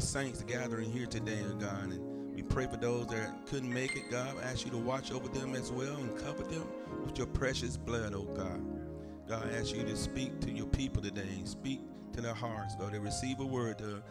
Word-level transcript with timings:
your 0.00 0.06
saints 0.06 0.42
gathering 0.44 0.90
here 0.90 1.04
today, 1.04 1.40
oh 1.46 1.54
God. 1.56 1.90
And 1.92 2.34
we 2.34 2.40
pray 2.42 2.66
for 2.66 2.78
those 2.78 3.06
that 3.08 3.46
couldn't 3.46 3.70
make 3.70 3.96
it, 3.96 4.10
God. 4.10 4.34
I 4.42 4.46
ask 4.46 4.64
you 4.64 4.70
to 4.70 4.78
watch 4.78 5.12
over 5.12 5.28
them 5.28 5.54
as 5.54 5.70
well 5.70 5.94
and 5.94 6.18
cover 6.18 6.42
them 6.42 6.64
with 7.04 7.18
your 7.18 7.26
precious 7.26 7.76
blood, 7.76 8.14
oh 8.14 8.22
God. 8.22 8.62
God, 9.28 9.46
I 9.46 9.58
ask 9.58 9.76
you 9.76 9.82
to 9.82 9.94
speak 9.94 10.40
to 10.40 10.50
your 10.50 10.68
people 10.68 11.02
today. 11.02 11.28
And 11.28 11.46
speak 11.46 11.82
to 12.14 12.22
their 12.22 12.32
hearts, 12.32 12.76
God. 12.76 12.92
They 12.92 12.98
receive 12.98 13.40
a 13.40 13.44
word 13.44 13.76
to, 13.80 14.02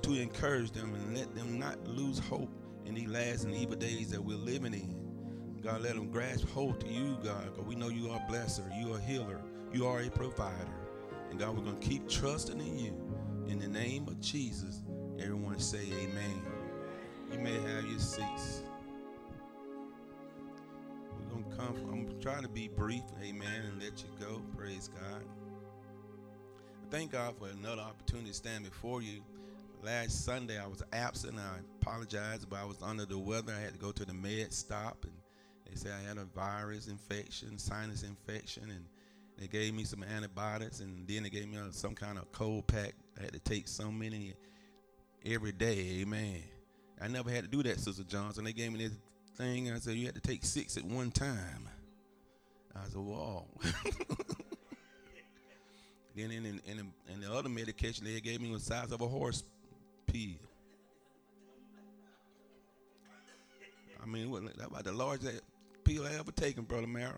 to 0.00 0.14
encourage 0.14 0.70
them 0.70 0.94
and 0.94 1.14
let 1.14 1.34
them 1.34 1.58
not 1.58 1.86
lose 1.86 2.18
hope 2.18 2.48
in 2.86 2.94
these 2.94 3.08
last 3.08 3.44
and 3.44 3.54
evil 3.54 3.76
days 3.76 4.10
that 4.12 4.24
we're 4.24 4.38
living 4.38 4.72
in. 4.72 4.96
God, 5.62 5.82
let 5.82 5.94
them 5.94 6.10
grasp 6.10 6.48
hold 6.48 6.80
to 6.80 6.88
you, 6.88 7.18
God, 7.22 7.44
because 7.52 7.66
we 7.66 7.74
know 7.74 7.90
you 7.90 8.10
are 8.10 8.16
a 8.16 8.32
blesser, 8.32 8.64
you 8.80 8.94
are 8.94 8.96
a 8.96 9.02
healer, 9.02 9.42
you 9.74 9.86
are 9.86 10.00
a 10.00 10.08
provider. 10.08 10.72
And 11.28 11.38
God, 11.38 11.54
we're 11.54 11.64
going 11.64 11.78
to 11.78 11.86
keep 11.86 12.08
trusting 12.08 12.60
in 12.60 12.78
you. 12.78 13.14
In 13.46 13.58
the 13.58 13.68
name 13.68 14.08
of 14.08 14.18
Jesus, 14.22 14.83
everyone 15.20 15.58
say 15.58 15.84
amen. 15.92 16.42
You 17.32 17.38
may 17.38 17.54
have 17.54 17.84
your 17.84 17.98
seats. 17.98 18.62
We're 21.32 21.42
to 21.42 21.56
come, 21.56 21.76
I'm 21.92 22.20
trying 22.20 22.42
to 22.42 22.48
be 22.48 22.68
brief, 22.68 23.02
amen, 23.22 23.62
and 23.68 23.82
let 23.82 24.02
you 24.02 24.08
go. 24.20 24.42
Praise 24.56 24.88
God. 24.88 25.22
I 25.22 26.90
thank 26.90 27.12
God 27.12 27.36
for 27.38 27.48
another 27.48 27.82
opportunity 27.82 28.28
to 28.28 28.34
stand 28.34 28.64
before 28.64 29.02
you. 29.02 29.22
Last 29.82 30.24
Sunday 30.24 30.58
I 30.58 30.66
was 30.66 30.82
absent. 30.92 31.38
I 31.38 31.58
apologize, 31.80 32.44
but 32.44 32.58
I 32.58 32.64
was 32.64 32.80
under 32.82 33.04
the 33.04 33.18
weather. 33.18 33.52
I 33.56 33.60
had 33.60 33.72
to 33.72 33.78
go 33.78 33.92
to 33.92 34.04
the 34.04 34.14
med 34.14 34.52
stop 34.52 35.04
and 35.04 35.12
they 35.68 35.76
said 35.76 35.92
I 35.92 36.08
had 36.08 36.18
a 36.18 36.24
virus 36.24 36.88
infection, 36.88 37.58
sinus 37.58 38.02
infection, 38.02 38.70
and 38.70 38.84
they 39.38 39.46
gave 39.48 39.74
me 39.74 39.84
some 39.84 40.04
antibiotics, 40.04 40.80
and 40.80 41.06
then 41.08 41.24
they 41.24 41.30
gave 41.30 41.48
me 41.48 41.58
some 41.70 41.94
kind 41.94 42.18
of 42.18 42.30
cold 42.32 42.66
pack. 42.66 42.94
I 43.18 43.22
had 43.22 43.32
to 43.32 43.40
take 43.40 43.66
so 43.66 43.90
many 43.90 44.34
every 45.24 45.52
day. 45.52 46.00
Amen. 46.02 46.42
I 47.00 47.08
never 47.08 47.30
had 47.30 47.44
to 47.44 47.50
do 47.50 47.62
that, 47.64 47.80
Sister 47.80 48.04
Johnson. 48.04 48.44
They 48.44 48.52
gave 48.52 48.72
me 48.72 48.78
this 48.78 48.92
thing, 49.36 49.70
I 49.70 49.78
said 49.78 49.94
you 49.94 50.06
had 50.06 50.14
to 50.14 50.20
take 50.20 50.44
six 50.44 50.76
at 50.76 50.84
one 50.84 51.10
time. 51.10 51.68
I 52.74 52.84
said, 52.86 52.96
"Whoa." 52.96 53.46
then 56.14 56.30
in, 56.30 56.46
in, 56.46 56.60
in, 56.66 56.92
in, 57.12 57.20
the 57.20 57.32
other 57.32 57.48
medication 57.48 58.04
they 58.04 58.20
gave 58.20 58.40
me 58.40 58.50
was 58.50 58.66
the 58.66 58.74
size 58.74 58.92
of 58.92 59.00
a 59.00 59.08
horse 59.08 59.42
pea. 60.06 60.38
I 64.02 64.06
mean, 64.06 64.30
what, 64.30 64.44
that 64.56 64.66
about 64.66 64.84
the 64.84 64.92
largest 64.92 65.40
pill 65.82 66.06
I 66.06 66.14
ever 66.18 66.30
taken, 66.32 66.64
Brother 66.64 66.86
Merrill. 66.86 67.14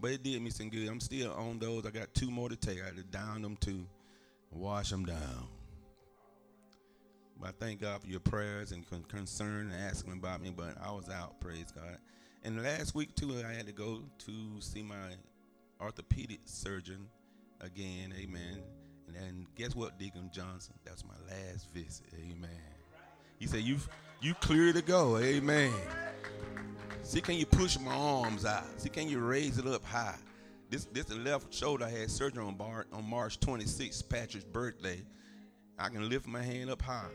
But 0.00 0.12
it 0.12 0.22
did 0.22 0.40
me 0.40 0.50
some 0.50 0.70
good. 0.70 0.88
I'm 0.88 1.00
still 1.00 1.32
on 1.32 1.58
those. 1.58 1.84
I 1.84 1.90
got 1.90 2.14
two 2.14 2.30
more 2.30 2.48
to 2.48 2.56
take. 2.56 2.80
I 2.82 2.86
had 2.86 2.96
to 2.96 3.02
down 3.02 3.42
them 3.42 3.56
to 3.56 3.84
wash 4.50 4.90
them 4.90 5.04
down. 5.04 5.48
But 7.40 7.48
I 7.48 7.52
thank 7.64 7.80
God 7.80 8.02
for 8.02 8.06
your 8.06 8.20
prayers 8.20 8.72
and 8.72 8.88
con- 8.88 9.04
concern 9.04 9.70
and 9.72 9.82
asking 9.82 10.12
about 10.12 10.42
me. 10.42 10.52
But 10.54 10.76
I 10.82 10.90
was 10.90 11.08
out, 11.08 11.40
praise 11.40 11.72
God. 11.74 11.98
And 12.44 12.62
last 12.62 12.94
week 12.94 13.14
too, 13.14 13.34
I 13.46 13.52
had 13.52 13.66
to 13.66 13.72
go 13.72 14.02
to 14.18 14.32
see 14.60 14.82
my 14.82 15.14
orthopedic 15.80 16.40
surgeon 16.44 17.06
again. 17.60 18.14
Amen. 18.18 18.62
And 19.16 19.46
guess 19.56 19.74
what, 19.74 19.98
Deacon 19.98 20.30
Johnson? 20.32 20.74
That's 20.84 21.04
my 21.04 21.14
last 21.28 21.68
visit. 21.72 22.06
Amen. 22.14 22.50
He 23.38 23.46
said, 23.46 23.62
"You, 23.62 23.78
you 24.20 24.34
clear 24.34 24.72
to 24.72 24.82
go." 24.82 25.18
Amen. 25.18 25.72
See, 27.02 27.20
can 27.20 27.34
you 27.34 27.46
push 27.46 27.78
my 27.78 27.92
arms 27.92 28.44
out? 28.44 28.64
See, 28.76 28.88
can 28.88 29.08
you 29.08 29.18
raise 29.18 29.58
it 29.58 29.66
up 29.66 29.84
high? 29.84 30.16
This 30.68 30.84
this 30.92 31.10
left 31.12 31.52
shoulder 31.52 31.86
I 31.86 31.90
had 31.90 32.10
surgery 32.10 32.44
on 32.44 32.54
bar, 32.54 32.86
on 32.92 33.08
March 33.08 33.40
26th, 33.40 34.08
Patrick's 34.08 34.44
birthday. 34.44 35.02
I 35.78 35.88
can 35.88 36.08
lift 36.08 36.28
my 36.28 36.42
hand 36.42 36.70
up 36.70 36.82
high. 36.82 37.08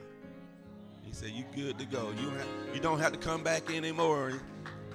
He 1.06 1.14
said, 1.14 1.30
"You 1.30 1.46
good 1.56 1.78
to 1.80 1.86
go. 1.86 2.12
You 2.20 2.30
have, 2.30 2.48
you 2.74 2.80
don't 2.80 3.00
have 3.00 3.14
to 3.14 3.20
come 3.20 3.44
back 3.44 3.72
anymore 3.72 4.34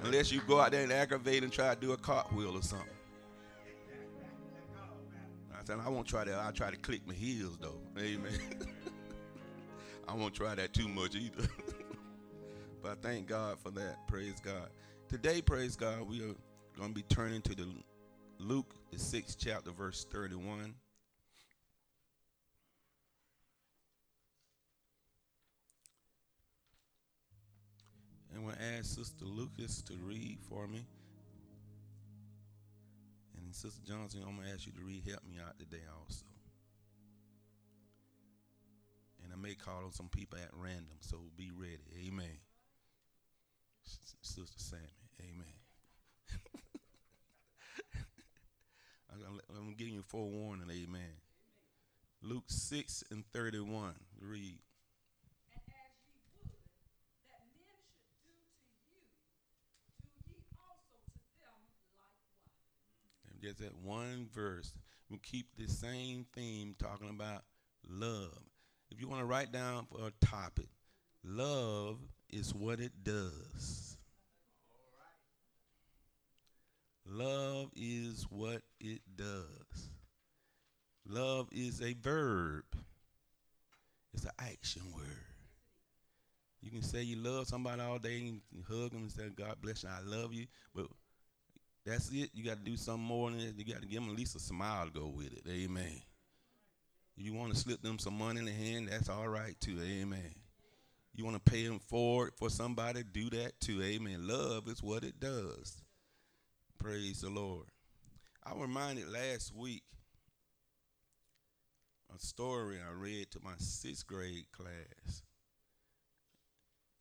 unless 0.03 0.31
you 0.31 0.41
go 0.47 0.59
out 0.59 0.71
there 0.71 0.83
and 0.83 0.91
aggravate 0.91 1.43
and 1.43 1.51
try 1.51 1.73
to 1.73 1.79
do 1.79 1.93
a 1.93 1.97
cartwheel 1.97 2.57
or 2.57 2.61
something." 2.61 2.87
I 5.53 5.63
said, 5.63 5.79
"I 5.79 5.89
won't 5.89 6.07
try 6.07 6.25
that. 6.25 6.35
I'll 6.35 6.51
try 6.51 6.69
to 6.69 6.77
click 6.77 7.07
my 7.07 7.13
heels 7.13 7.57
though. 7.59 7.79
Amen. 7.97 8.39
I 10.07 10.13
won't 10.13 10.33
try 10.33 10.55
that 10.55 10.73
too 10.73 10.87
much 10.87 11.15
either." 11.15 11.47
but 12.81 12.91
I 12.91 12.95
thank 13.01 13.27
God 13.27 13.59
for 13.59 13.71
that. 13.71 14.07
Praise 14.07 14.39
God. 14.41 14.69
Today, 15.07 15.41
praise 15.41 15.75
God, 15.75 16.07
we 16.09 16.21
are 16.21 16.35
going 16.77 16.89
to 16.89 16.95
be 16.95 17.03
turning 17.03 17.41
to 17.43 17.55
the 17.55 17.67
Luke, 18.39 18.73
the 18.91 18.97
sixth 18.99 19.37
chapter, 19.39 19.71
verse 19.71 20.05
31. 28.41 28.43
And 28.43 28.45
we'll 28.45 28.77
ask 28.77 28.95
Sister 28.95 29.25
Lucas 29.25 29.81
to 29.83 29.93
read 29.93 30.39
for 30.49 30.67
me. 30.67 30.85
And 33.37 33.55
Sister 33.55 33.81
Johnson, 33.85 34.21
I'm 34.27 34.35
going 34.35 34.47
to 34.47 34.53
ask 34.53 34.65
you 34.65 34.73
to 34.73 34.81
read, 34.81 35.03
help 35.07 35.23
me 35.27 35.37
out 35.45 35.57
today 35.59 35.83
also. 35.99 36.25
And 39.23 39.31
I 39.33 39.35
may 39.35 39.55
call 39.55 39.85
on 39.85 39.91
some 39.91 40.09
people 40.09 40.39
at 40.39 40.49
random, 40.53 40.97
so 40.99 41.17
be 41.37 41.51
ready. 41.55 41.79
Amen. 42.07 42.37
Sister 44.21 44.43
Sammy. 44.57 44.83
Amen. 45.19 45.45
I'm 49.57 49.75
giving 49.75 49.93
you 49.93 50.03
forewarning. 50.07 50.69
Amen. 50.71 51.13
Luke 52.23 52.45
6 52.47 53.03
and 53.11 53.25
31. 53.33 53.95
Read. 54.19 54.59
Just 63.41 63.59
that 63.59 63.75
one 63.75 64.27
verse. 64.33 64.73
We 65.09 65.17
keep 65.17 65.47
the 65.57 65.67
same 65.67 66.25
theme 66.33 66.75
talking 66.77 67.09
about 67.09 67.43
love. 67.87 68.37
If 68.91 69.01
you 69.01 69.07
want 69.07 69.21
to 69.21 69.25
write 69.25 69.51
down 69.51 69.85
for 69.85 70.07
a 70.07 70.25
topic, 70.25 70.67
love 71.23 71.97
is 72.29 72.53
what 72.53 72.79
it 72.79 72.91
does. 73.03 73.97
Love 77.05 77.71
is 77.75 78.25
what 78.29 78.61
it 78.79 79.01
does. 79.15 79.89
Love 81.07 81.49
is 81.51 81.81
a 81.81 81.93
verb. 81.93 82.63
It's 84.13 84.23
an 84.23 84.31
action 84.39 84.83
word. 84.93 85.05
You 86.61 86.69
can 86.69 86.83
say 86.83 87.01
you 87.01 87.17
love 87.17 87.47
somebody 87.47 87.81
all 87.81 87.97
day 87.97 88.19
and 88.27 88.41
hug 88.67 88.91
them 88.91 89.01
and 89.01 89.11
say, 89.11 89.23
God 89.35 89.55
bless 89.61 89.83
you, 89.83 89.89
I 89.89 90.01
love 90.01 90.31
you. 90.31 90.45
But 90.75 90.85
that's 91.85 92.11
it. 92.11 92.29
You 92.33 92.43
got 92.43 92.63
to 92.63 92.71
do 92.71 92.77
something 92.77 93.03
more 93.03 93.29
than 93.29 93.39
that. 93.39 93.57
You 93.57 93.73
got 93.73 93.81
to 93.81 93.87
give 93.87 94.01
them 94.01 94.11
at 94.11 94.17
least 94.17 94.35
a 94.35 94.39
smile 94.39 94.85
to 94.85 94.91
go 94.91 95.07
with 95.07 95.33
it. 95.33 95.43
Amen. 95.49 96.01
You 97.15 97.33
want 97.33 97.53
to 97.53 97.59
slip 97.59 97.81
them 97.81 97.99
some 97.99 98.17
money 98.17 98.39
in 98.39 98.45
the 98.45 98.51
hand, 98.51 98.89
that's 98.89 99.09
all 99.09 99.27
right 99.27 99.59
too. 99.59 99.79
Amen. 99.81 100.33
You 101.13 101.25
want 101.25 101.43
to 101.43 101.51
pay 101.51 101.67
them 101.67 101.79
forward 101.79 102.31
for 102.37 102.49
somebody, 102.49 103.03
do 103.03 103.29
that 103.31 103.59
too. 103.59 103.81
Amen. 103.81 104.27
Love 104.27 104.67
is 104.67 104.81
what 104.81 105.03
it 105.03 105.19
does. 105.19 105.81
Praise 106.79 107.21
the 107.21 107.29
Lord. 107.29 107.67
I 108.43 108.53
was 108.53 108.61
reminded 108.61 109.09
last 109.09 109.53
week 109.55 109.83
a 112.13 112.19
story 112.19 112.77
I 112.77 112.91
read 112.93 113.29
to 113.31 113.39
my 113.43 113.53
sixth 113.57 114.07
grade 114.07 114.45
class. 114.51 115.21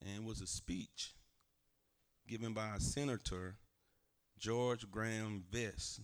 And 0.02 0.22
it 0.22 0.24
was 0.24 0.40
a 0.40 0.46
speech 0.46 1.14
given 2.28 2.52
by 2.52 2.74
a 2.76 2.80
senator, 2.80 3.56
George 4.40 4.90
Graham 4.90 5.44
Vest, 5.52 6.00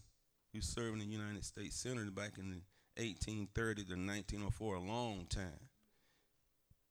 who 0.53 0.61
served 0.61 0.93
in 0.93 0.99
the 0.99 1.07
United 1.07 1.43
States 1.43 1.75
Senate 1.75 2.15
back 2.15 2.37
in 2.37 2.61
1830 2.99 3.85
to 3.85 3.91
1904, 3.93 4.75
a 4.75 4.81
long 4.81 5.27
time. 5.31 5.71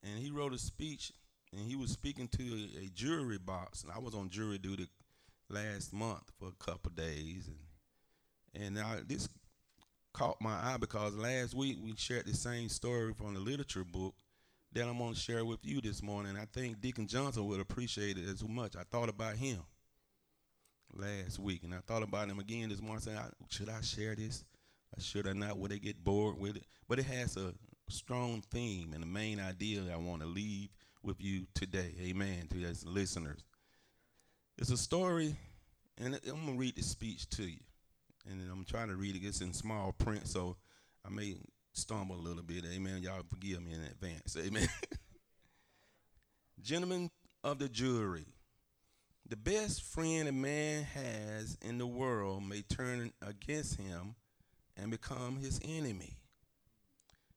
And 0.01 0.17
he 0.19 0.31
wrote 0.31 0.53
a 0.53 0.57
speech, 0.57 1.11
and 1.53 1.61
he 1.61 1.75
was 1.75 1.91
speaking 1.91 2.27
to 2.29 2.43
a, 2.43 2.85
a 2.85 2.89
jury 2.95 3.37
box. 3.37 3.83
And 3.83 3.91
I 3.91 3.99
was 3.99 4.15
on 4.15 4.29
jury 4.29 4.57
duty 4.57 4.87
last 5.47 5.93
month 5.93 6.31
for 6.39 6.47
a 6.47 6.63
couple 6.65 6.91
days, 6.91 7.47
and 7.47 8.63
and 8.63 8.75
now 8.75 8.95
this 9.05 9.29
caught 10.13 10.41
my 10.41 10.53
eye 10.53 10.77
because 10.79 11.13
last 11.13 11.53
week 11.53 11.77
we 11.83 11.93
shared 11.97 12.25
the 12.25 12.33
same 12.33 12.69
story 12.69 13.13
from 13.13 13.33
the 13.33 13.39
literature 13.39 13.83
book 13.83 14.15
that 14.71 14.87
I'm 14.87 14.97
going 14.97 15.13
to 15.13 15.19
share 15.19 15.43
with 15.43 15.59
you 15.63 15.81
this 15.81 16.01
morning. 16.01 16.37
I 16.37 16.45
think 16.45 16.79
Deacon 16.79 17.05
Johnson 17.05 17.45
would 17.47 17.59
appreciate 17.59 18.17
it 18.17 18.27
as 18.29 18.41
much. 18.47 18.75
I 18.77 18.83
thought 18.89 19.09
about 19.09 19.35
him 19.35 19.59
last 20.95 21.39
week, 21.39 21.63
and 21.63 21.73
I 21.73 21.79
thought 21.85 22.03
about 22.03 22.29
him 22.29 22.39
again 22.39 22.69
this 22.69 22.81
morning. 22.81 23.01
Saying, 23.01 23.19
should 23.49 23.69
I 23.69 23.81
share 23.81 24.15
this? 24.15 24.43
Or 24.97 25.01
should 25.01 25.27
I 25.27 25.33
not? 25.33 25.57
Would 25.57 25.71
they 25.71 25.79
get 25.79 26.03
bored 26.03 26.37
with 26.39 26.57
it? 26.57 26.65
But 26.87 26.99
it 26.99 27.05
has 27.05 27.37
a 27.37 27.53
strong 27.89 28.41
theme 28.51 28.93
and 28.93 29.03
the 29.03 29.07
main 29.07 29.39
idea 29.39 29.81
I 29.91 29.97
want 29.97 30.21
to 30.21 30.27
leave 30.27 30.69
with 31.03 31.17
you 31.21 31.45
today. 31.53 31.93
Amen. 32.01 32.47
To 32.51 32.63
as 32.63 32.85
listeners. 32.85 33.43
It's 34.57 34.71
a 34.71 34.77
story, 34.77 35.35
and 35.97 36.19
I'm 36.29 36.45
to 36.47 36.53
read 36.53 36.75
the 36.75 36.81
speech 36.81 37.29
to 37.31 37.43
you. 37.43 37.59
and 38.29 38.41
I'm 38.51 38.63
trying 38.65 38.87
to 38.87 38.95
read 38.95 39.15
it. 39.15 39.25
It's 39.25 39.41
in 39.41 39.53
small 39.53 39.91
print, 39.91 40.27
so 40.27 40.55
I 41.05 41.09
may 41.09 41.35
stumble 41.73 42.15
a 42.15 42.21
little 42.21 42.43
bit. 42.43 42.63
Amen. 42.73 43.01
Y'all 43.03 43.21
forgive 43.29 43.61
me 43.61 43.73
in 43.73 43.81
advance. 43.81 44.37
Amen. 44.39 44.67
Gentlemen 46.61 47.11
of 47.43 47.59
the 47.59 47.67
jury, 47.69 48.25
the 49.27 49.35
best 49.35 49.81
friend 49.81 50.27
a 50.27 50.31
man 50.31 50.83
has 50.83 51.57
in 51.59 51.79
the 51.79 51.87
world 51.87 52.43
may 52.43 52.61
turn 52.61 53.11
against 53.23 53.77
him 53.77 54.13
and 54.77 54.91
become 54.91 55.37
his 55.37 55.59
enemy. 55.65 56.17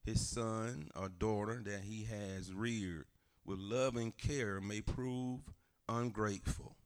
His 0.05 0.27
son 0.27 0.91
or 0.95 1.09
daughter 1.09 1.63
that 1.65 1.85
he 1.85 2.05
has 2.05 2.53
reared 2.53 3.07
with 3.47 3.59
love 3.59 3.97
and 3.97 4.17
care 4.17 4.61
may 4.61 4.83
prove 4.83 5.41
ungrateful. 5.89 6.77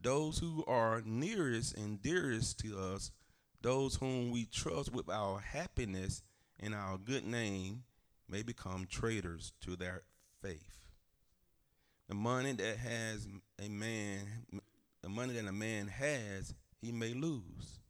Those 0.00 0.38
who 0.38 0.64
are 0.66 1.02
nearest 1.04 1.76
and 1.76 2.00
dearest 2.00 2.58
to 2.60 2.78
us, 2.78 3.10
those 3.60 3.96
whom 3.96 4.30
we 4.30 4.46
trust 4.46 4.92
with 4.92 5.10
our 5.10 5.40
happiness 5.40 6.22
and 6.58 6.74
our 6.74 6.96
good 6.96 7.26
name, 7.26 7.84
may 8.30 8.42
become 8.42 8.86
traitors 8.86 9.52
to 9.60 9.76
their 9.76 10.04
faith. 10.40 10.83
The 12.08 12.14
money 12.14 12.52
that 12.52 12.76
has 12.78 13.26
a 13.62 13.68
man, 13.68 14.20
the 15.02 15.08
money 15.08 15.34
that 15.34 15.46
a 15.46 15.52
man 15.52 15.88
has, 15.88 16.54
he 16.82 16.92
may 16.92 17.14
lose. 17.14 17.80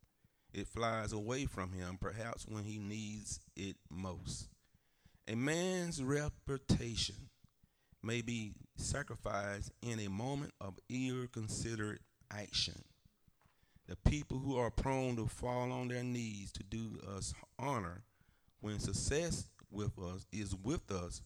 It 0.53 0.69
flies 0.69 1.13
away 1.13 1.47
from 1.47 1.73
him, 1.73 1.99
perhaps 2.01 2.47
when 2.47 2.63
he 2.63 2.79
needs 2.79 3.41
it 3.57 3.77
most. 3.91 4.49
A 5.27 5.35
man's 5.35 6.01
reputation 6.01 7.29
may 8.05 8.23
be 8.23 8.53
sacrificed 8.77 9.73
in 9.83 9.99
a 9.99 10.09
moment 10.09 10.53
of 10.61 10.79
ill 10.89 11.27
considered 11.33 11.99
action. 12.31 12.85
The 13.89 13.97
people 13.97 14.39
who 14.39 14.57
are 14.57 14.71
prone 14.71 15.17
to 15.17 15.27
fall 15.27 15.73
on 15.73 15.89
their 15.89 16.05
knees 16.05 16.53
to 16.53 16.63
do 16.63 17.01
us 17.17 17.35
honor 17.59 18.05
when 18.61 18.79
success 18.79 19.49
with 19.71 19.99
us 19.99 20.25
is 20.33 20.55
with 20.55 20.91
us 20.93 21.21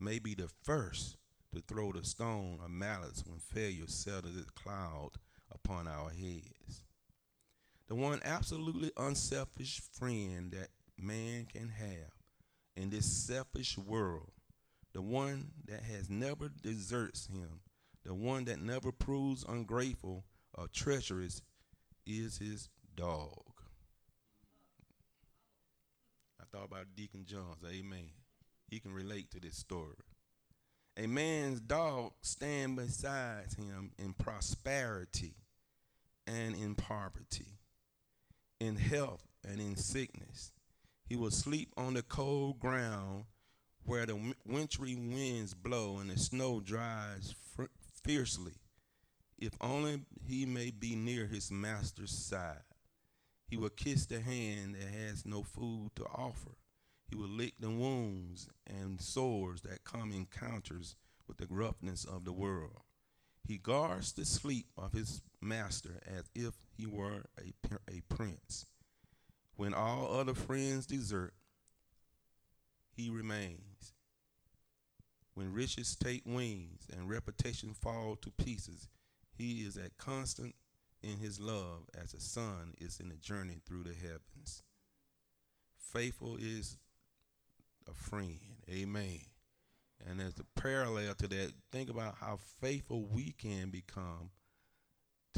may 0.00 0.18
be 0.18 0.34
the 0.34 0.48
first 0.64 1.16
to 1.54 1.62
throw 1.62 1.92
the 1.92 2.04
stone 2.04 2.58
of 2.64 2.70
malice 2.70 3.22
when 3.26 3.38
failure 3.38 3.86
settles 3.86 4.36
its 4.36 4.50
cloud 4.50 5.10
upon 5.50 5.86
our 5.86 6.10
heads. 6.10 6.82
The 7.88 7.94
one 7.94 8.20
absolutely 8.24 8.90
unselfish 8.96 9.80
friend 9.92 10.52
that 10.52 10.68
man 10.98 11.46
can 11.46 11.68
have 11.68 12.12
in 12.76 12.90
this 12.90 13.06
selfish 13.06 13.76
world, 13.76 14.30
the 14.94 15.02
one 15.02 15.50
that 15.66 15.82
has 15.82 16.08
never 16.08 16.48
deserts 16.48 17.26
him, 17.26 17.60
the 18.04 18.14
one 18.14 18.44
that 18.46 18.60
never 18.60 18.92
proves 18.92 19.44
ungrateful 19.46 20.24
or 20.54 20.68
treacherous, 20.72 21.42
is 22.06 22.38
his 22.38 22.68
dog. 22.96 23.42
I 26.40 26.44
thought 26.50 26.66
about 26.66 26.86
Deacon 26.96 27.24
Jones. 27.26 27.62
Amen. 27.66 28.10
He 28.68 28.80
can 28.80 28.92
relate 28.92 29.30
to 29.32 29.40
this 29.40 29.56
story. 29.56 29.96
A 30.96 31.06
man's 31.06 31.60
dog 31.60 32.12
stand 32.20 32.76
beside 32.76 33.54
him 33.56 33.92
in 33.98 34.12
prosperity 34.12 35.34
and 36.26 36.54
in 36.54 36.74
poverty, 36.74 37.58
in 38.60 38.76
health 38.76 39.26
and 39.42 39.58
in 39.58 39.76
sickness. 39.76 40.52
He 41.06 41.16
will 41.16 41.30
sleep 41.30 41.72
on 41.78 41.94
the 41.94 42.02
cold 42.02 42.60
ground 42.60 43.24
where 43.84 44.04
the 44.04 44.34
wintry 44.46 44.94
winds 44.94 45.54
blow 45.54 45.96
and 45.98 46.10
the 46.10 46.18
snow 46.18 46.60
dries 46.60 47.34
fr- 47.56 47.64
fiercely, 48.04 48.54
if 49.38 49.52
only 49.62 50.02
he 50.26 50.44
may 50.44 50.70
be 50.70 50.94
near 50.94 51.26
his 51.26 51.50
master's 51.50 52.12
side. 52.12 52.64
He 53.48 53.56
will 53.56 53.70
kiss 53.70 54.04
the 54.04 54.20
hand 54.20 54.74
that 54.74 54.88
has 54.88 55.24
no 55.24 55.42
food 55.42 55.90
to 55.96 56.04
offer 56.04 56.52
he 57.12 57.18
will 57.18 57.28
lick 57.28 57.52
the 57.60 57.68
wounds 57.68 58.48
and 58.66 58.98
sores 58.98 59.60
that 59.60 59.84
come 59.84 60.12
in 60.12 60.20
encounters 60.20 60.96
with 61.28 61.36
the 61.36 61.46
roughness 61.50 62.06
of 62.06 62.24
the 62.24 62.32
world. 62.32 62.80
He 63.46 63.58
guards 63.58 64.12
the 64.12 64.24
sleep 64.24 64.68
of 64.78 64.94
his 64.94 65.20
master 65.38 66.00
as 66.06 66.30
if 66.34 66.54
he 66.74 66.86
were 66.86 67.26
a, 67.38 67.52
a 67.90 68.00
prince. 68.08 68.64
When 69.56 69.74
all 69.74 70.18
other 70.18 70.32
friends 70.32 70.86
desert, 70.86 71.34
he 72.96 73.10
remains. 73.10 73.92
When 75.34 75.52
riches 75.52 75.94
take 75.94 76.22
wings 76.24 76.86
and 76.90 77.10
reputation 77.10 77.74
fall 77.74 78.16
to 78.22 78.30
pieces, 78.30 78.88
he 79.36 79.66
is 79.66 79.76
as 79.76 79.90
constant 79.98 80.54
in 81.02 81.18
his 81.18 81.38
love 81.38 81.90
as 82.00 82.12
the 82.12 82.20
sun 82.22 82.72
is 82.80 83.00
in 83.00 83.10
the 83.10 83.16
journey 83.16 83.60
through 83.66 83.82
the 83.82 83.94
heavens. 83.94 84.62
Faithful 85.76 86.38
is 86.40 86.78
a 87.88 87.94
friend. 87.94 88.38
Amen. 88.70 89.20
And 90.08 90.20
as 90.20 90.34
a 90.38 90.60
parallel 90.60 91.14
to 91.14 91.28
that, 91.28 91.52
think 91.70 91.90
about 91.90 92.16
how 92.20 92.38
faithful 92.60 93.04
we 93.04 93.32
can 93.32 93.70
become 93.70 94.30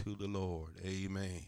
to 0.05 0.15
the 0.15 0.27
Lord. 0.27 0.73
Amen. 0.81 1.23
Amen. 1.23 1.47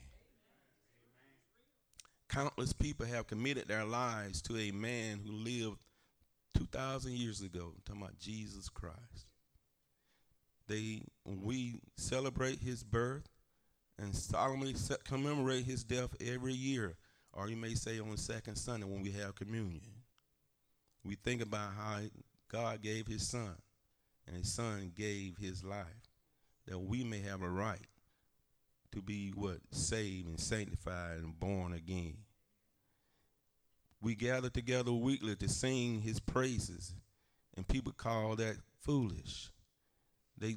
Countless 2.28 2.72
people 2.72 3.06
have 3.06 3.26
committed 3.26 3.69
their 3.69 3.84
lives 3.84 4.43
to 4.43 4.56
a 4.56 4.70
man 4.70 5.20
who 5.25 5.32
lived 5.32 5.78
2,000 6.58 7.12
years 7.12 7.40
ago. 7.40 7.72
I'm 7.75 7.82
talking 7.84 8.02
about 8.02 8.19
Jesus 8.19 8.69
Christ. 8.69 9.26
They, 10.68 11.02
we 11.25 11.76
celebrate 11.97 12.61
his 12.61 12.82
birth 12.82 13.28
and 13.99 14.14
solemnly 14.14 14.75
commemorate 15.04 15.64
his 15.64 15.85
death 15.85 16.11
every 16.20 16.52
year, 16.52 16.97
or 17.32 17.49
you 17.49 17.56
may 17.56 17.75
say 17.75 17.99
on 18.00 18.11
the 18.11 18.18
second 18.18 18.56
Sunday 18.56 18.87
when 18.87 19.02
we 19.02 19.12
have 19.12 19.37
communion 19.37 19.95
we 21.06 21.14
think 21.16 21.42
about 21.42 21.72
how 21.76 22.00
God 22.48 22.82
gave 22.82 23.06
his 23.06 23.26
son, 23.26 23.56
and 24.26 24.36
his 24.36 24.52
son 24.52 24.92
gave 24.94 25.36
his 25.38 25.64
life, 25.64 25.86
that 26.66 26.78
we 26.78 27.04
may 27.04 27.20
have 27.20 27.42
a 27.42 27.48
right 27.48 27.86
to 28.92 29.02
be 29.02 29.32
what? 29.34 29.58
Saved 29.70 30.26
and 30.26 30.40
sanctified 30.40 31.18
and 31.18 31.38
born 31.38 31.72
again. 31.72 32.16
We 34.00 34.14
gather 34.14 34.50
together 34.50 34.92
weekly 34.92 35.36
to 35.36 35.48
sing 35.48 36.00
his 36.00 36.20
praises, 36.20 36.94
and 37.56 37.66
people 37.66 37.92
call 37.92 38.36
that 38.36 38.56
foolish. 38.80 39.50
They 40.38 40.56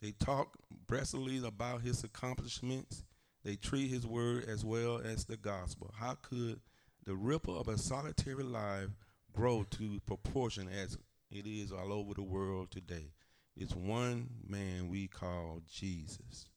they 0.00 0.12
talk 0.12 0.56
breathlessly 0.86 1.44
about 1.44 1.82
his 1.82 2.04
accomplishments. 2.04 3.04
They 3.44 3.56
treat 3.56 3.88
his 3.88 4.06
word 4.06 4.44
as 4.44 4.64
well 4.64 4.98
as 4.98 5.24
the 5.24 5.36
gospel. 5.36 5.92
How 5.98 6.14
could 6.14 6.60
the 7.08 7.16
ripple 7.16 7.58
of 7.58 7.68
a 7.68 7.78
solitary 7.78 8.44
life 8.44 8.90
grow 9.32 9.64
to 9.70 9.98
proportion 10.00 10.68
as 10.68 10.98
it 11.30 11.46
is 11.46 11.72
all 11.72 11.90
over 11.90 12.12
the 12.12 12.22
world 12.22 12.70
today. 12.70 13.14
It's 13.56 13.74
one 13.74 14.28
man 14.46 14.90
we 14.90 15.08
call 15.08 15.62
Jesus 15.66 16.50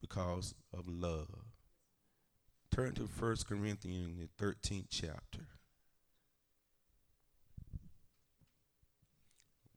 because 0.00 0.54
of 0.72 0.86
love. 0.86 1.26
Turn 2.70 2.94
to 2.94 3.08
1 3.08 3.36
Corinthians, 3.48 4.20
the 4.20 4.44
13th 4.44 4.86
chapter. 4.90 5.48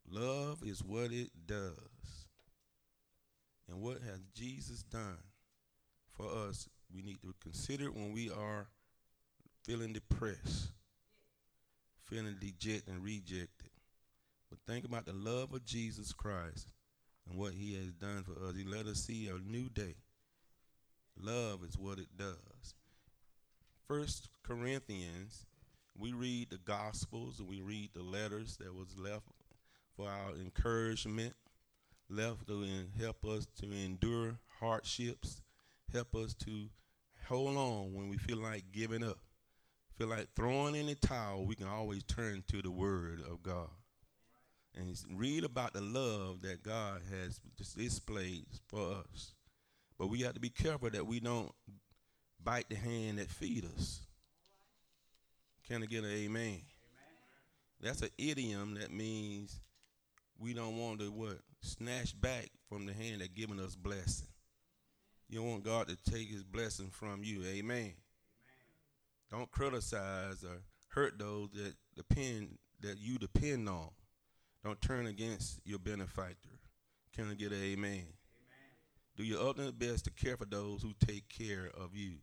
Love 0.07 0.61
is 0.63 0.83
what 0.83 1.11
it 1.11 1.31
does. 1.47 2.27
And 3.67 3.81
what 3.81 3.97
has 4.03 4.19
Jesus 4.35 4.83
done 4.83 5.17
for 6.15 6.27
us, 6.27 6.69
we 6.93 7.01
need 7.01 7.19
to 7.23 7.33
consider 7.41 7.85
when 7.85 8.13
we 8.13 8.29
are 8.29 8.67
feeling 9.63 9.93
depressed, 9.93 10.71
feeling 12.05 12.35
dejected 12.39 12.93
and 12.93 13.03
rejected. 13.03 13.69
But 14.49 14.59
think 14.67 14.85
about 14.85 15.05
the 15.05 15.13
love 15.13 15.53
of 15.53 15.65
Jesus 15.65 16.11
Christ 16.13 16.71
and 17.29 17.37
what 17.37 17.53
he 17.53 17.75
has 17.75 17.93
done 17.93 18.23
for 18.23 18.33
us. 18.45 18.55
He 18.55 18.63
let 18.63 18.85
us 18.85 18.99
see 18.99 19.27
a 19.27 19.37
new 19.37 19.69
day. 19.69 19.95
Love 21.19 21.63
is 21.63 21.77
what 21.77 21.99
it 21.99 22.17
does. 22.17 22.73
First 23.87 24.29
Corinthians, 24.43 25.45
we 25.97 26.13
read 26.13 26.49
the 26.49 26.57
gospels 26.57 27.39
and 27.39 27.47
we 27.47 27.61
read 27.61 27.91
the 27.93 28.03
letters 28.03 28.57
that 28.57 28.73
was 28.73 28.97
left 28.97 29.25
for 29.95 30.09
our 30.09 30.33
encouragement, 30.41 31.33
left 32.09 32.47
to 32.47 32.65
help 32.99 33.23
us 33.25 33.47
to 33.61 33.71
endure 33.71 34.35
hardships, 34.59 35.41
help 35.93 36.15
us 36.15 36.33
to 36.33 36.69
hold 37.27 37.57
on 37.57 37.93
when 37.93 38.09
we 38.09 38.17
feel 38.17 38.37
like 38.37 38.63
giving 38.71 39.03
up 39.03 39.17
feel 39.97 40.07
like 40.07 40.27
throwing 40.35 40.75
in 40.75 40.87
the 40.87 40.95
towel, 40.95 41.45
we 41.45 41.55
can 41.55 41.67
always 41.67 42.03
turn 42.03 42.43
to 42.49 42.61
the 42.61 42.71
Word 42.71 43.21
of 43.29 43.43
God 43.43 43.69
and 44.75 44.97
read 45.15 45.43
about 45.43 45.73
the 45.73 45.81
love 45.81 46.41
that 46.41 46.63
God 46.63 47.01
has 47.11 47.39
displayed 47.75 48.45
for 48.67 48.95
us. 49.11 49.33
But 49.97 50.07
we 50.07 50.21
have 50.21 50.33
to 50.33 50.39
be 50.39 50.49
careful 50.49 50.89
that 50.89 51.05
we 51.05 51.19
don't 51.19 51.51
bite 52.43 52.69
the 52.69 52.75
hand 52.75 53.19
that 53.19 53.29
feed 53.29 53.65
us. 53.77 54.01
Can 55.67 55.83
I 55.83 55.85
get 55.85 56.03
an 56.03 56.11
amen? 56.11 56.43
amen? 56.43 56.63
That's 57.81 58.01
an 58.01 58.09
idiom 58.17 58.75
that 58.75 58.91
means 58.91 59.59
we 60.39 60.53
don't 60.53 60.77
want 60.77 60.99
to 60.99 61.11
what 61.11 61.39
snatch 61.61 62.19
back 62.19 62.49
from 62.67 62.85
the 62.85 62.93
hand 62.93 63.21
that 63.21 63.35
given 63.35 63.59
us 63.59 63.75
blessing. 63.75 64.27
You 65.29 65.39
don't 65.39 65.51
want 65.51 65.63
God 65.63 65.87
to 65.87 66.11
take 66.11 66.29
his 66.29 66.43
blessing 66.43 66.89
from 66.89 67.23
you. 67.23 67.43
Amen. 67.45 67.93
Don't 69.31 69.49
criticize 69.51 70.43
or 70.43 70.61
hurt 70.89 71.17
those 71.17 71.49
that 71.53 71.73
depend 71.95 72.57
that 72.81 72.99
you 72.99 73.17
depend 73.17 73.69
on. 73.69 73.89
Don't 74.63 74.81
turn 74.81 75.07
against 75.07 75.59
your 75.63 75.79
benefactor. 75.79 76.49
Can 77.15 77.29
I 77.29 77.33
get 77.35 77.51
an 77.51 77.63
amen? 77.63 77.91
amen? 77.91 78.07
Do 79.15 79.23
your 79.23 79.49
utmost 79.49 79.79
best 79.79 80.05
to 80.05 80.11
care 80.11 80.37
for 80.37 80.45
those 80.45 80.81
who 80.81 80.93
take 81.05 81.29
care 81.29 81.69
of 81.79 81.95
you. 81.95 82.17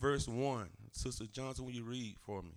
Verse 0.00 0.26
1. 0.28 0.68
Sister 0.92 1.26
Johnson, 1.26 1.64
will 1.64 1.72
you 1.72 1.84
read 1.84 2.16
for 2.20 2.42
me? 2.42 2.56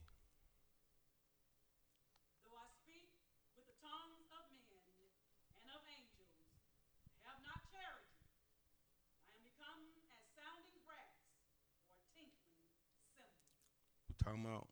Talking 14.23 14.45
about 14.45 14.67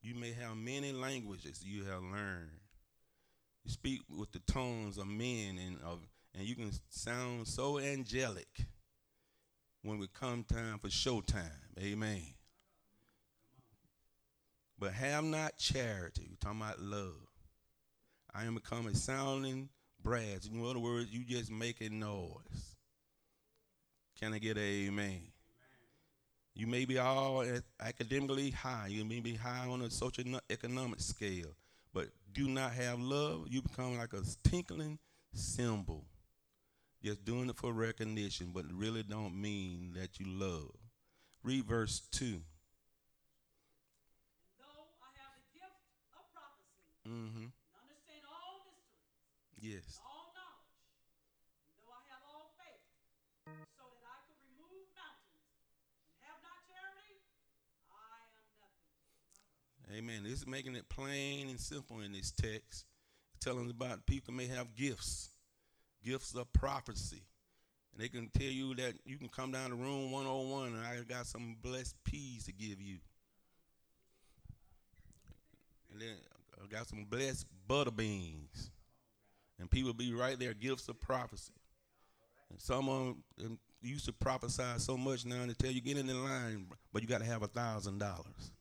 you 0.00 0.14
may 0.14 0.32
have 0.32 0.56
many 0.56 0.92
languages 0.92 1.62
you 1.64 1.84
have 1.84 2.02
learned. 2.02 2.60
You 3.64 3.72
speak 3.72 4.00
with 4.08 4.32
the 4.32 4.40
tones 4.40 4.98
of 4.98 5.06
men 5.06 5.58
and 5.58 5.78
of 5.84 6.00
and 6.34 6.46
you 6.46 6.54
can 6.54 6.70
sound 6.88 7.48
so 7.48 7.78
angelic 7.78 8.66
when 9.82 9.98
we 9.98 10.06
come 10.08 10.44
time 10.44 10.78
for 10.78 10.88
showtime. 10.88 11.50
Amen. 11.78 12.22
But 14.78 14.92
have 14.92 15.24
not 15.24 15.58
charity. 15.58 16.28
We're 16.30 16.36
talking 16.40 16.60
about 16.60 16.80
love. 16.80 17.26
I 18.32 18.44
am 18.44 18.54
becoming 18.54 18.94
sounding 18.94 19.70
brass. 20.00 20.48
In 20.52 20.64
other 20.64 20.78
words, 20.78 21.10
you 21.10 21.24
just 21.24 21.50
making 21.50 21.98
noise. 21.98 22.76
Can 24.20 24.34
I 24.34 24.38
get 24.38 24.56
a 24.56 24.60
amen? 24.60 25.22
You 26.58 26.66
may 26.66 26.84
be 26.86 26.98
all 26.98 27.44
academically 27.78 28.50
high. 28.50 28.88
You 28.88 29.04
may 29.04 29.20
be 29.20 29.36
high 29.36 29.68
on 29.68 29.80
a 29.80 29.90
social 29.90 30.24
economic 30.50 30.98
scale, 30.98 31.54
but 31.94 32.08
do 32.32 32.48
not 32.48 32.72
have 32.72 32.98
love. 32.98 33.46
You 33.48 33.62
become 33.62 33.96
like 33.96 34.12
a 34.12 34.22
tinkling 34.42 34.98
cymbal, 35.32 36.04
just 37.00 37.24
doing 37.24 37.48
it 37.48 37.56
for 37.56 37.72
recognition, 37.72 38.50
but 38.52 38.64
really 38.72 39.04
don't 39.04 39.40
mean 39.40 39.92
that 39.94 40.18
you 40.18 40.26
love. 40.26 40.72
Read 41.44 41.64
verse 41.64 42.02
two. 42.10 42.40
Mm-hmm. 47.08 47.46
Yes. 49.60 50.00
Amen. 59.96 60.22
This 60.22 60.40
is 60.40 60.46
making 60.46 60.76
it 60.76 60.88
plain 60.90 61.48
and 61.48 61.58
simple 61.58 62.00
in 62.00 62.12
this 62.12 62.30
text. 62.30 62.84
Telling 63.40 63.70
about 63.70 64.04
people 64.04 64.34
may 64.34 64.46
have 64.46 64.74
gifts, 64.74 65.30
gifts 66.04 66.34
of 66.34 66.52
prophecy. 66.52 67.22
And 67.92 68.02
they 68.02 68.08
can 68.08 68.28
tell 68.28 68.50
you 68.50 68.74
that 68.74 68.94
you 69.04 69.16
can 69.16 69.28
come 69.28 69.52
down 69.52 69.70
to 69.70 69.76
room 69.76 70.12
101 70.12 70.74
and 70.74 70.84
I 70.84 71.00
got 71.08 71.26
some 71.26 71.56
blessed 71.62 71.94
peas 72.04 72.44
to 72.44 72.52
give 72.52 72.82
you. 72.82 72.98
And 75.92 76.02
then 76.02 76.16
I 76.62 76.66
got 76.66 76.88
some 76.88 77.06
blessed 77.08 77.46
butter 77.66 77.90
beans. 77.90 78.70
And 79.58 79.70
people 79.70 79.94
be 79.94 80.12
right 80.12 80.38
there, 80.38 80.52
gifts 80.52 80.88
of 80.88 81.00
prophecy. 81.00 81.54
And 82.50 82.60
some 82.60 82.88
of 82.88 83.16
them 83.36 83.58
used 83.80 84.04
to 84.06 84.12
prophesy 84.12 84.62
so 84.78 84.96
much 84.96 85.24
now 85.24 85.46
they 85.46 85.54
tell 85.54 85.70
you 85.70 85.80
get 85.80 85.96
in 85.96 86.08
the 86.08 86.14
line, 86.14 86.66
but 86.92 87.02
you 87.02 87.08
got 87.08 87.20
to 87.20 87.26
have 87.26 87.42
a 87.42 87.48
thousand 87.48 87.98
dollars 87.98 88.52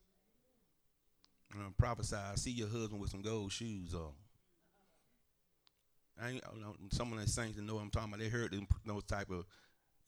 uh, 1.56 1.70
prophesy, 1.77 2.16
I 2.16 2.36
see 2.36 2.51
your 2.51 2.70
husband 2.70 3.00
with 3.00 3.12
some 3.12 3.22
gold 3.22 3.51
shoes 3.51 3.94
on. 3.94 4.12
I 6.22 6.30
ain't, 6.30 6.44
some 6.92 7.13
of 7.13 7.20
the 7.20 7.27
saints 7.27 7.58
that 7.58 7.63
know 7.63 7.75
what 7.75 7.84
I'm 7.84 7.89
talking 7.92 8.10
about, 8.10 8.20
they 8.20 8.30
heard 8.30 8.56
those 8.86 9.04
type 9.04 9.30
of 9.30 9.46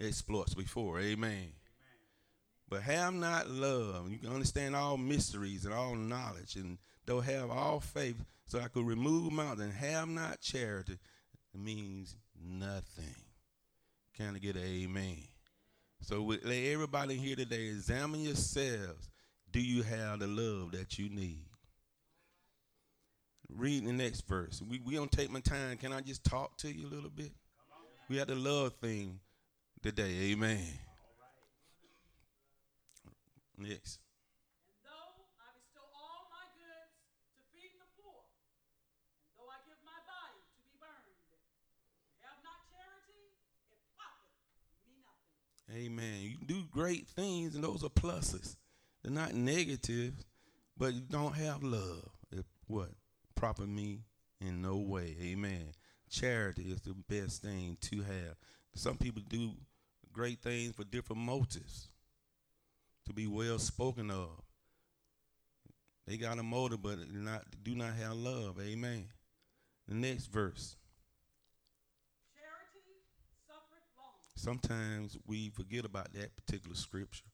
exploits 0.02 0.56
before. 0.56 1.00
Amen. 1.00 1.14
Amen. 1.14 1.52
But 2.68 2.82
have 2.84 3.14
not 3.14 3.50
love. 3.50 4.12
You 4.12 4.18
can 4.18 4.34
understand 4.34 4.76
all 4.76 4.98
mysteries 4.98 5.66
and 5.66 5.74
all 5.74 5.96
knowledge, 5.96 6.56
and 6.56 6.78
don't 7.06 7.26
have 7.26 7.50
all 7.50 7.80
faith, 7.80 8.24
so 8.46 8.60
I 8.60 8.68
could 8.68 8.86
remove 8.86 9.32
mountains. 9.32 9.76
Have 9.76 10.08
not 10.08 10.42
charity. 10.42 10.98
It 11.54 11.60
means 11.60 12.16
nothing. 12.40 13.16
Can 14.16 14.36
I 14.36 14.40
get 14.40 14.56
an 14.56 14.64
amen? 14.64 15.18
So 16.02 16.24
let 16.24 16.44
everybody 16.46 17.16
here 17.16 17.36
today 17.36 17.68
examine 17.68 18.22
yourselves 18.22 19.10
do 19.52 19.62
you 19.62 19.84
have 19.84 20.20
the 20.20 20.28
love 20.28 20.72
that 20.72 21.00
you 21.00 21.10
need? 21.10 21.46
Read 23.56 23.86
the 23.86 23.94
next 23.94 24.28
verse. 24.28 24.62
We, 24.62 24.80
we 24.86 24.96
don't 24.96 25.12
take 25.12 25.32
my 25.32 25.40
time. 25.40 25.78
Can 25.78 25.92
I 25.92 26.02
just 26.02 26.24
talk 26.24 26.58
to 26.58 26.72
you 26.72 26.86
a 26.86 26.92
little 26.94 27.10
bit? 27.10 27.32
We 28.08 28.18
had 28.18 28.28
the 28.28 28.36
love 28.36 28.74
thing 28.82 29.20
today. 29.82 30.32
Amen. 30.32 30.66
Next. 33.58 34.00
Amen. 45.72 46.22
You 46.22 46.38
do 46.46 46.64
great 46.72 47.08
things, 47.08 47.54
and 47.54 47.64
those 47.64 47.84
are 47.84 47.90
pluses. 47.90 48.56
They're 49.04 49.12
not 49.12 49.34
negative, 49.34 50.14
but 50.78 50.94
you 50.94 51.02
don't 51.02 51.36
have 51.36 51.64
love. 51.64 52.10
It, 52.32 52.46
what? 52.68 52.90
Proper 53.36 53.66
me 53.66 54.02
in 54.42 54.62
no 54.62 54.78
way. 54.78 55.16
Amen. 55.22 55.72
Charity 56.10 56.64
is 56.64 56.82
the 56.82 56.96
best 57.08 57.42
thing 57.42 57.78
to 57.82 58.02
have. 58.02 58.36
Some 58.74 58.98
people 58.98 59.22
do 59.28 59.52
great 60.12 60.42
things 60.42 60.76
for 60.76 60.84
different 60.84 61.22
motives. 61.22 61.90
To 63.06 63.14
be 63.14 63.28
well 63.28 63.58
spoken 63.58 64.12
of. 64.12 64.30
They 66.06 66.18
got 66.18 66.38
a 66.38 66.44
motive, 66.44 66.82
but 66.82 66.98
not 67.12 67.44
do 67.64 67.76
not 67.76 67.94
have 67.94 68.14
love. 68.14 68.60
Amen. 68.62 69.06
The 69.88 69.96
next 69.96 70.28
verse. 70.28 70.76
Sometimes 74.36 75.18
we 75.28 75.50
forget 75.50 75.86
about 75.86 76.14
that 76.14 76.36
particular 76.36 76.76
scripture 76.76 77.26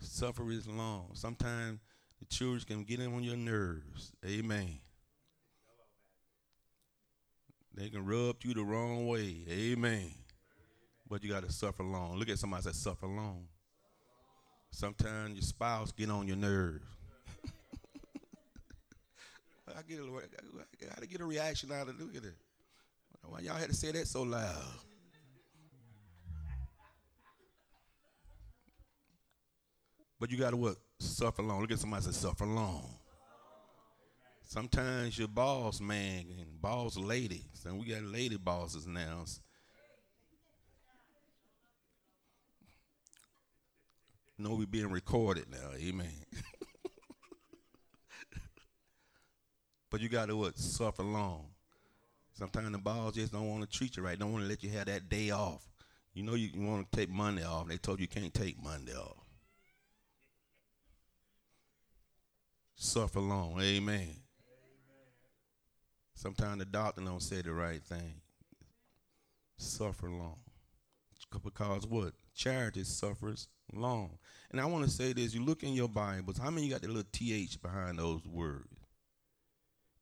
suffer 0.00 0.50
is 0.50 0.66
long. 0.66 1.10
Sometimes 1.14 1.80
the 2.18 2.26
children 2.26 2.62
can 2.66 2.84
get 2.84 3.00
in 3.00 3.14
on 3.14 3.22
your 3.22 3.36
nerves. 3.36 4.12
Amen. 4.24 4.78
They 7.74 7.88
can 7.88 8.04
rub 8.04 8.36
you 8.44 8.54
the 8.54 8.62
wrong 8.62 9.08
way. 9.08 9.44
Amen. 9.50 10.10
But 11.08 11.24
you 11.24 11.30
got 11.30 11.42
to 11.44 11.52
suffer 11.52 11.82
long. 11.82 12.16
Look 12.16 12.28
at 12.28 12.38
somebody 12.38 12.62
that 12.64 12.74
suffer 12.76 13.06
long. 13.06 13.46
Sometimes 14.70 15.34
your 15.34 15.42
spouse 15.42 15.92
get 15.92 16.10
on 16.10 16.26
your 16.26 16.36
nerves. 16.36 16.84
I 19.68 19.82
get 19.88 19.98
a, 19.98 21.00
I 21.00 21.06
get 21.06 21.20
a 21.20 21.24
reaction 21.24 21.72
out 21.72 21.88
of. 21.88 22.00
Look 22.00 22.16
at 22.16 22.24
it. 22.24 22.34
Why 23.22 23.40
y'all 23.40 23.56
had 23.56 23.70
to 23.70 23.74
say 23.74 23.92
that 23.92 24.06
so 24.06 24.22
loud? 24.22 24.62
But 30.24 30.30
you 30.30 30.38
got 30.38 30.52
to 30.52 30.56
what? 30.56 30.76
Suffer 31.00 31.42
long. 31.42 31.60
Look 31.60 31.72
at 31.72 31.78
somebody 31.78 32.02
say 32.02 32.12
suffer 32.12 32.46
long. 32.46 32.88
Sometimes 34.40 35.18
your 35.18 35.28
boss 35.28 35.82
man 35.82 36.24
and 36.40 36.62
boss 36.62 36.96
ladies, 36.96 37.66
and 37.66 37.78
we 37.78 37.84
got 37.84 38.02
lady 38.04 38.38
bosses 38.38 38.86
now. 38.86 39.26
know 44.38 44.54
we 44.54 44.64
being 44.64 44.90
recorded 44.90 45.44
now. 45.50 45.76
Amen. 45.76 46.08
but 49.90 50.00
you 50.00 50.08
got 50.08 50.28
to 50.28 50.38
what? 50.38 50.58
Suffer 50.58 51.02
long. 51.02 51.48
Sometimes 52.32 52.72
the 52.72 52.78
boss 52.78 53.12
just 53.12 53.30
don't 53.30 53.50
want 53.50 53.70
to 53.70 53.78
treat 53.78 53.98
you 53.98 54.02
right. 54.02 54.18
Don't 54.18 54.32
want 54.32 54.44
to 54.44 54.48
let 54.48 54.62
you 54.62 54.70
have 54.70 54.86
that 54.86 55.10
day 55.10 55.32
off. 55.32 55.68
You 56.14 56.22
know 56.22 56.32
you, 56.32 56.48
you 56.54 56.62
want 56.62 56.90
to 56.90 56.96
take 56.96 57.10
Monday 57.10 57.44
off. 57.44 57.68
They 57.68 57.76
told 57.76 57.98
you 57.98 58.04
you 58.04 58.08
can't 58.08 58.32
take 58.32 58.56
Monday 58.64 58.94
off. 58.94 59.23
Suffer 62.74 63.20
long. 63.20 63.60
Amen. 63.60 63.94
Amen. 63.98 64.16
Sometimes 66.14 66.58
the 66.58 66.64
doctor 66.64 67.02
don't 67.02 67.22
say 67.22 67.42
the 67.42 67.52
right 67.52 67.82
thing. 67.82 68.20
Suffer 69.56 70.08
long. 70.08 70.38
Because 71.42 71.86
what? 71.86 72.12
Charity 72.34 72.84
suffers 72.84 73.48
long. 73.72 74.18
And 74.50 74.60
I 74.60 74.66
want 74.66 74.84
to 74.84 74.90
say 74.90 75.12
this. 75.12 75.34
You 75.34 75.44
look 75.44 75.62
in 75.62 75.74
your 75.74 75.88
Bibles. 75.88 76.38
How 76.38 76.50
many 76.50 76.66
you 76.66 76.72
got 76.72 76.82
the 76.82 76.88
little 76.88 77.02
TH 77.12 77.60
behind 77.60 77.98
those 77.98 78.24
words? 78.26 78.68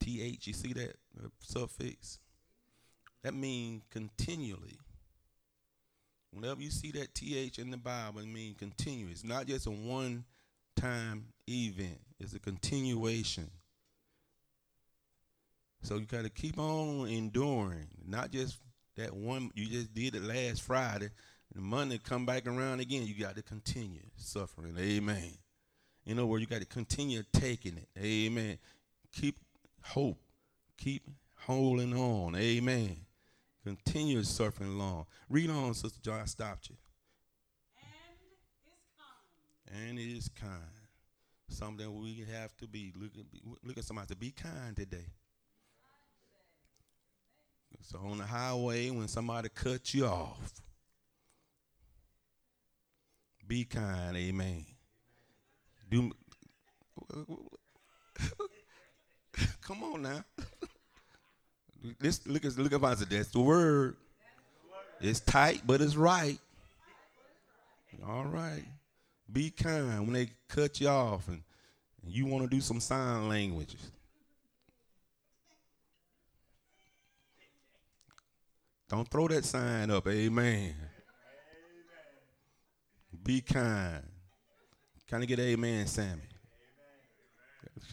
TH, 0.00 0.46
you 0.46 0.52
see 0.52 0.72
that 0.72 0.96
suffix? 1.40 2.18
That 3.22 3.34
means 3.34 3.82
continually. 3.90 4.78
Whenever 6.32 6.60
you 6.60 6.70
see 6.70 6.90
that 6.92 7.14
TH 7.14 7.58
in 7.58 7.70
the 7.70 7.76
Bible, 7.76 8.20
it 8.20 8.26
means 8.26 8.56
continue. 8.58 9.08
It's 9.10 9.24
not 9.24 9.46
just 9.46 9.66
a 9.66 9.70
one 9.70 10.24
time 10.76 11.26
event, 11.48 12.00
it's 12.18 12.34
a 12.34 12.38
continuation. 12.38 13.50
So 15.82 15.96
you 15.96 16.06
got 16.06 16.22
to 16.22 16.30
keep 16.30 16.58
on 16.58 17.08
enduring, 17.08 17.88
not 18.06 18.30
just 18.30 18.58
that 18.96 19.14
one 19.14 19.50
you 19.54 19.66
just 19.66 19.92
did 19.94 20.14
it 20.14 20.22
last 20.22 20.62
Friday. 20.62 21.10
Monday 21.54 21.98
come 21.98 22.24
back 22.24 22.46
around 22.46 22.80
again. 22.80 23.06
You 23.06 23.14
got 23.14 23.36
to 23.36 23.42
continue 23.42 24.00
suffering. 24.16 24.76
Amen. 24.78 25.32
In 26.06 26.18
other 26.18 26.26
words, 26.26 26.40
you 26.40 26.46
got 26.46 26.60
to 26.60 26.66
continue 26.66 27.22
taking 27.32 27.76
it. 27.76 27.88
Amen. 27.98 28.58
Keep 29.12 29.36
hope. 29.82 30.18
Keep 30.78 31.08
holding 31.36 31.94
on. 31.94 32.34
Amen. 32.36 32.96
Continue 33.64 34.22
suffering 34.22 34.78
long. 34.78 35.06
Read 35.28 35.50
on, 35.50 35.74
Sister 35.74 36.00
John. 36.02 36.20
I 36.20 36.24
stopped 36.24 36.70
you. 36.70 36.76
And 39.72 39.98
is 39.98 40.28
kind. 40.28 40.50
Something 41.48 42.00
we 42.00 42.24
have 42.32 42.56
to 42.58 42.66
be. 42.66 42.92
Look 42.96 43.12
at, 43.16 43.24
look 43.66 43.78
at 43.78 43.84
somebody 43.84 44.08
to 44.08 44.16
be 44.16 44.30
kind 44.30 44.76
today. 44.76 45.06
So 47.82 47.98
on 47.98 48.18
the 48.18 48.24
highway, 48.24 48.90
when 48.90 49.08
somebody 49.08 49.48
cuts 49.48 49.94
you 49.94 50.06
off, 50.06 50.62
be 53.46 53.64
kind. 53.64 54.16
Amen. 54.16 54.64
Do. 55.90 56.12
Come 59.62 59.82
on 59.84 60.02
now. 60.02 60.24
This 61.98 62.26
look 62.26 62.44
at 62.44 62.56
look 62.56 62.72
at 62.72 62.80
my 62.80 62.94
that's 62.94 63.30
the 63.30 63.40
word. 63.40 63.96
It's 65.00 65.18
tight, 65.20 65.62
but 65.66 65.80
it's 65.80 65.96
right. 65.96 66.38
All 68.06 68.24
right. 68.24 68.64
Be 69.32 69.50
kind 69.50 70.00
when 70.00 70.12
they 70.12 70.30
cut 70.48 70.80
you 70.80 70.88
off 70.88 71.26
and, 71.28 71.42
and 72.02 72.12
you 72.12 72.26
want 72.26 72.44
to 72.44 72.50
do 72.50 72.60
some 72.60 72.80
sign 72.80 73.28
languages. 73.28 73.90
Don't 78.88 79.08
throw 79.08 79.26
that 79.28 79.44
sign 79.44 79.90
up. 79.90 80.06
Amen. 80.06 80.74
Be 83.24 83.40
kind. 83.40 84.02
I 85.14 85.24
get 85.26 85.38
amen, 85.40 85.86
Sammy? 85.86 86.22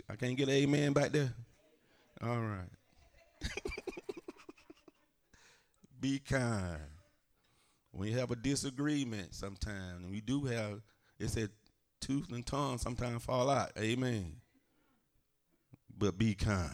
I 0.10 0.16
can't 0.16 0.38
get 0.38 0.48
amen 0.50 0.94
back 0.94 1.12
there. 1.12 1.34
All 2.22 2.40
right. 2.40 2.70
Be 6.02 6.20
kind. 6.20 6.80
When 7.92 8.08
you 8.08 8.18
have 8.18 8.32
a 8.32 8.36
disagreement 8.36 9.34
sometimes, 9.36 10.04
and 10.04 10.12
we 10.12 10.22
do 10.22 10.46
have, 10.46 10.82
it 11.20 11.30
said 11.30 11.50
tooth 12.00 12.32
and 12.32 12.46
tongue 12.46 12.78
sometimes 12.78 13.24
fall 13.24 13.50
out. 13.50 13.72
Amen. 13.78 14.38
But 15.98 16.18
be 16.18 16.34
kind. 16.34 16.72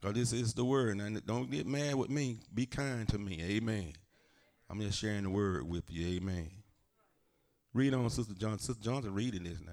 Because 0.00 0.16
this 0.16 0.32
is 0.32 0.54
the 0.54 0.64
word. 0.64 0.98
And 0.98 1.26
don't 1.26 1.50
get 1.50 1.66
mad 1.66 1.94
with 1.94 2.10
me. 2.10 2.40
Be 2.54 2.66
kind 2.66 3.08
to 3.08 3.18
me. 3.18 3.40
Amen. 3.42 3.92
I'm 4.70 4.80
just 4.80 4.98
sharing 4.98 5.24
the 5.24 5.30
word 5.30 5.68
with 5.68 5.84
you. 5.88 6.06
Amen. 6.16 6.50
Read 7.72 7.94
on, 7.94 8.10
Sister 8.10 8.34
Johnson. 8.34 8.74
Sister 8.74 8.82
Johnson 8.82 9.14
reading 9.14 9.44
this 9.44 9.60
now. 9.60 9.72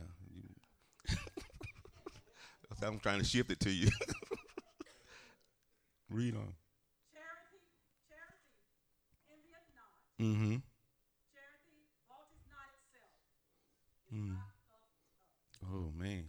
I'm 2.86 3.00
trying 3.00 3.20
to 3.20 3.26
shift 3.26 3.52
it 3.52 3.60
to 3.62 3.70
you. 3.70 3.90
Read 6.10 6.36
on. 6.36 6.54
Charity, 7.12 7.64
charity, 8.08 8.56
envieth 9.32 9.70
not. 9.74 9.90
Mm-hmm. 10.22 10.58
Charity 11.34 11.78
vaunteth 12.08 12.46
not 12.52 12.70
itself. 12.78 13.10
Mm. 14.14 14.38
Oh 15.74 15.90
man, 16.06 16.26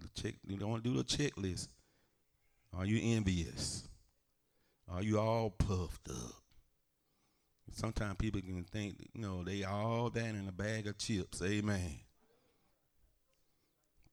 the 0.00 0.08
check. 0.20 0.34
You 0.46 0.56
don't 0.56 0.82
do 0.82 0.94
the 0.94 1.04
checklist. 1.04 1.68
Are 2.76 2.84
you 2.84 3.14
envious? 3.16 3.88
Are 4.88 5.02
you 5.02 5.20
all 5.20 5.50
puffed 5.50 6.08
up? 6.08 6.34
Sometimes 7.72 8.16
people 8.18 8.40
can 8.40 8.64
think, 8.64 8.96
you 9.14 9.20
know, 9.20 9.44
they 9.44 9.62
all 9.62 10.10
that 10.10 10.34
in 10.34 10.48
a 10.48 10.52
bag 10.52 10.88
of 10.88 10.98
chips. 10.98 11.40
Amen. 11.40 12.00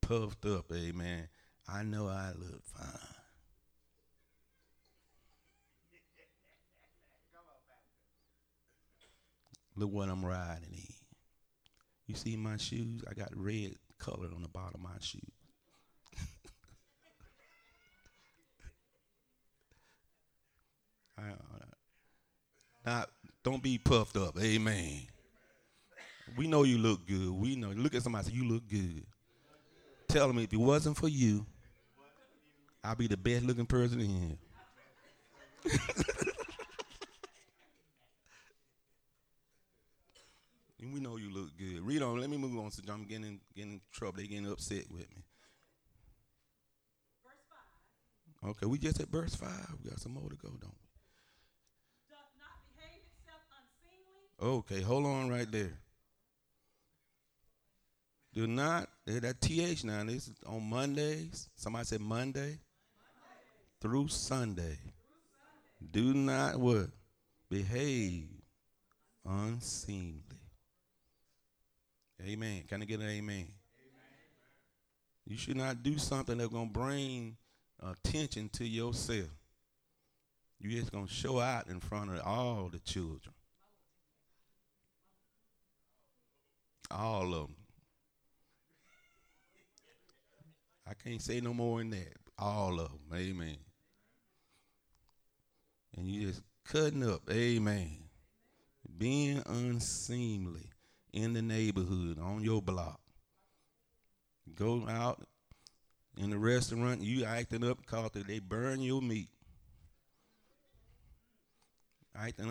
Puffed 0.01 0.45
up. 0.45 0.71
Amen. 0.71 1.27
I 1.67 1.81
know 1.81 2.07
I 2.07 2.33
look 2.37 2.61
fine. 2.63 2.85
Look 9.75 9.91
what 9.91 10.09
I'm 10.09 10.25
riding 10.25 10.73
in. 10.73 10.93
You 12.05 12.15
see 12.15 12.35
my 12.35 12.57
shoes? 12.57 13.03
I 13.09 13.13
got 13.13 13.29
red 13.35 13.75
color 13.99 14.29
on 14.35 14.41
the 14.41 14.47
bottom 14.47 14.75
of 14.75 14.81
my 14.81 14.97
shoe. 14.99 15.19
I, 21.17 21.29
uh, 21.29 21.33
not, 22.85 23.09
don't 23.43 23.63
be 23.63 23.77
puffed 23.77 24.17
up. 24.17 24.37
Amen. 24.41 25.01
We 26.35 26.47
know 26.47 26.63
you 26.63 26.77
look 26.77 27.07
good. 27.07 27.31
We 27.31 27.55
know. 27.55 27.69
Look 27.69 27.95
at 27.95 28.03
somebody 28.03 28.29
say, 28.29 28.33
You 28.33 28.47
look 28.47 28.67
good. 28.67 29.05
Tell 30.07 30.27
them 30.27 30.39
if 30.39 30.53
it 30.53 30.57
wasn't 30.57 30.97
for 30.97 31.07
you, 31.07 31.45
I'd 32.83 32.97
be 32.97 33.07
the 33.07 33.17
best 33.17 33.45
looking 33.45 33.65
person 33.65 33.99
in 33.99 34.37
here. 35.65 35.73
And 40.87 40.93
we 40.93 40.99
know 40.99 41.17
you 41.17 41.29
look 41.33 41.57
good. 41.57 41.81
Read 41.81 42.01
on. 42.67 42.93
I'm 42.93 43.05
getting 43.05 43.39
getting 43.55 43.73
in 43.73 43.81
trouble. 43.91 44.17
They 44.17 44.27
getting 44.27 44.51
upset 44.51 44.83
with 44.91 45.09
me. 45.15 45.23
Verse 47.23 47.43
5. 48.41 48.49
Okay, 48.51 48.65
we 48.65 48.77
just 48.77 48.99
at 48.99 49.09
verse 49.09 49.35
five. 49.35 49.67
We 49.83 49.89
got 49.89 49.99
some 49.99 50.13
more 50.13 50.29
to 50.29 50.35
go, 50.35 50.49
don't 50.49 50.73
we? 50.73 50.87
Okay, 54.39 54.81
hold 54.81 55.05
on 55.05 55.29
right 55.29 55.51
there. 55.51 55.79
Do 58.33 58.45
not 58.45 58.87
that 59.07 59.41
th 59.41 59.83
now. 59.83 60.03
This 60.03 60.27
is 60.27 60.35
on 60.45 60.69
Mondays. 60.69 61.49
Somebody 61.55 61.85
said 61.85 62.01
Monday 62.01 62.59
through 63.81 64.09
Sunday. 64.09 64.77
Do 65.91 66.13
not 66.13 66.57
what 66.57 66.89
behave 67.49 68.27
unseemly. 69.25 70.21
Amen. 72.25 72.63
Can 72.67 72.81
I 72.81 72.85
get 72.85 72.99
an 72.99 73.09
amen? 73.09 73.47
You 75.25 75.37
should 75.37 75.57
not 75.57 75.83
do 75.83 75.97
something 75.97 76.37
that's 76.37 76.51
gonna 76.51 76.69
bring 76.69 77.37
attention 77.83 78.49
to 78.53 78.65
yourself. 78.65 79.29
You 80.59 80.71
just 80.71 80.91
gonna 80.91 81.07
show 81.07 81.39
out 81.39 81.67
in 81.67 81.79
front 81.79 82.11
of 82.11 82.25
all 82.25 82.69
the 82.71 82.79
children. 82.79 83.33
All 86.89 87.33
of 87.33 87.47
them. 87.47 87.55
I 90.89 90.93
can't 90.93 91.21
say 91.21 91.41
no 91.41 91.53
more 91.53 91.79
than 91.79 91.89
that. 91.91 92.13
All 92.39 92.79
of 92.79 92.89
them. 92.89 93.01
Amen. 93.13 93.57
And 95.95 96.07
you 96.07 96.27
just 96.27 96.41
cutting 96.63 97.07
up. 97.07 97.21
Amen. 97.29 97.97
Being 98.97 99.43
unseemly 99.45 100.69
in 101.13 101.33
the 101.33 101.41
neighborhood, 101.41 102.19
on 102.19 102.43
your 102.43 102.61
block. 102.61 102.99
Go 104.55 104.87
out 104.87 105.25
in 106.17 106.29
the 106.29 106.37
restaurant, 106.37 107.01
you 107.01 107.25
acting 107.25 107.63
up 107.63 107.77
because 107.77 108.09
they 108.27 108.39
burn 108.39 108.81
your 108.81 109.01
meat. 109.01 109.29
Acting 112.15 112.47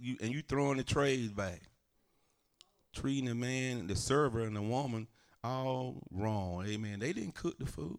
you- 0.00 0.18
and 0.20 0.32
you 0.32 0.42
throwing 0.42 0.76
the 0.76 0.84
trays 0.84 1.32
back. 1.32 1.62
Treating 2.92 3.24
the 3.26 3.34
man, 3.34 3.86
the 3.86 3.96
server, 3.96 4.42
and 4.42 4.54
the 4.54 4.62
woman 4.62 5.08
all 5.42 6.02
wrong. 6.10 6.66
Amen. 6.66 7.00
They 7.00 7.12
didn't 7.12 7.34
cook 7.34 7.58
the 7.58 7.66
food, 7.66 7.98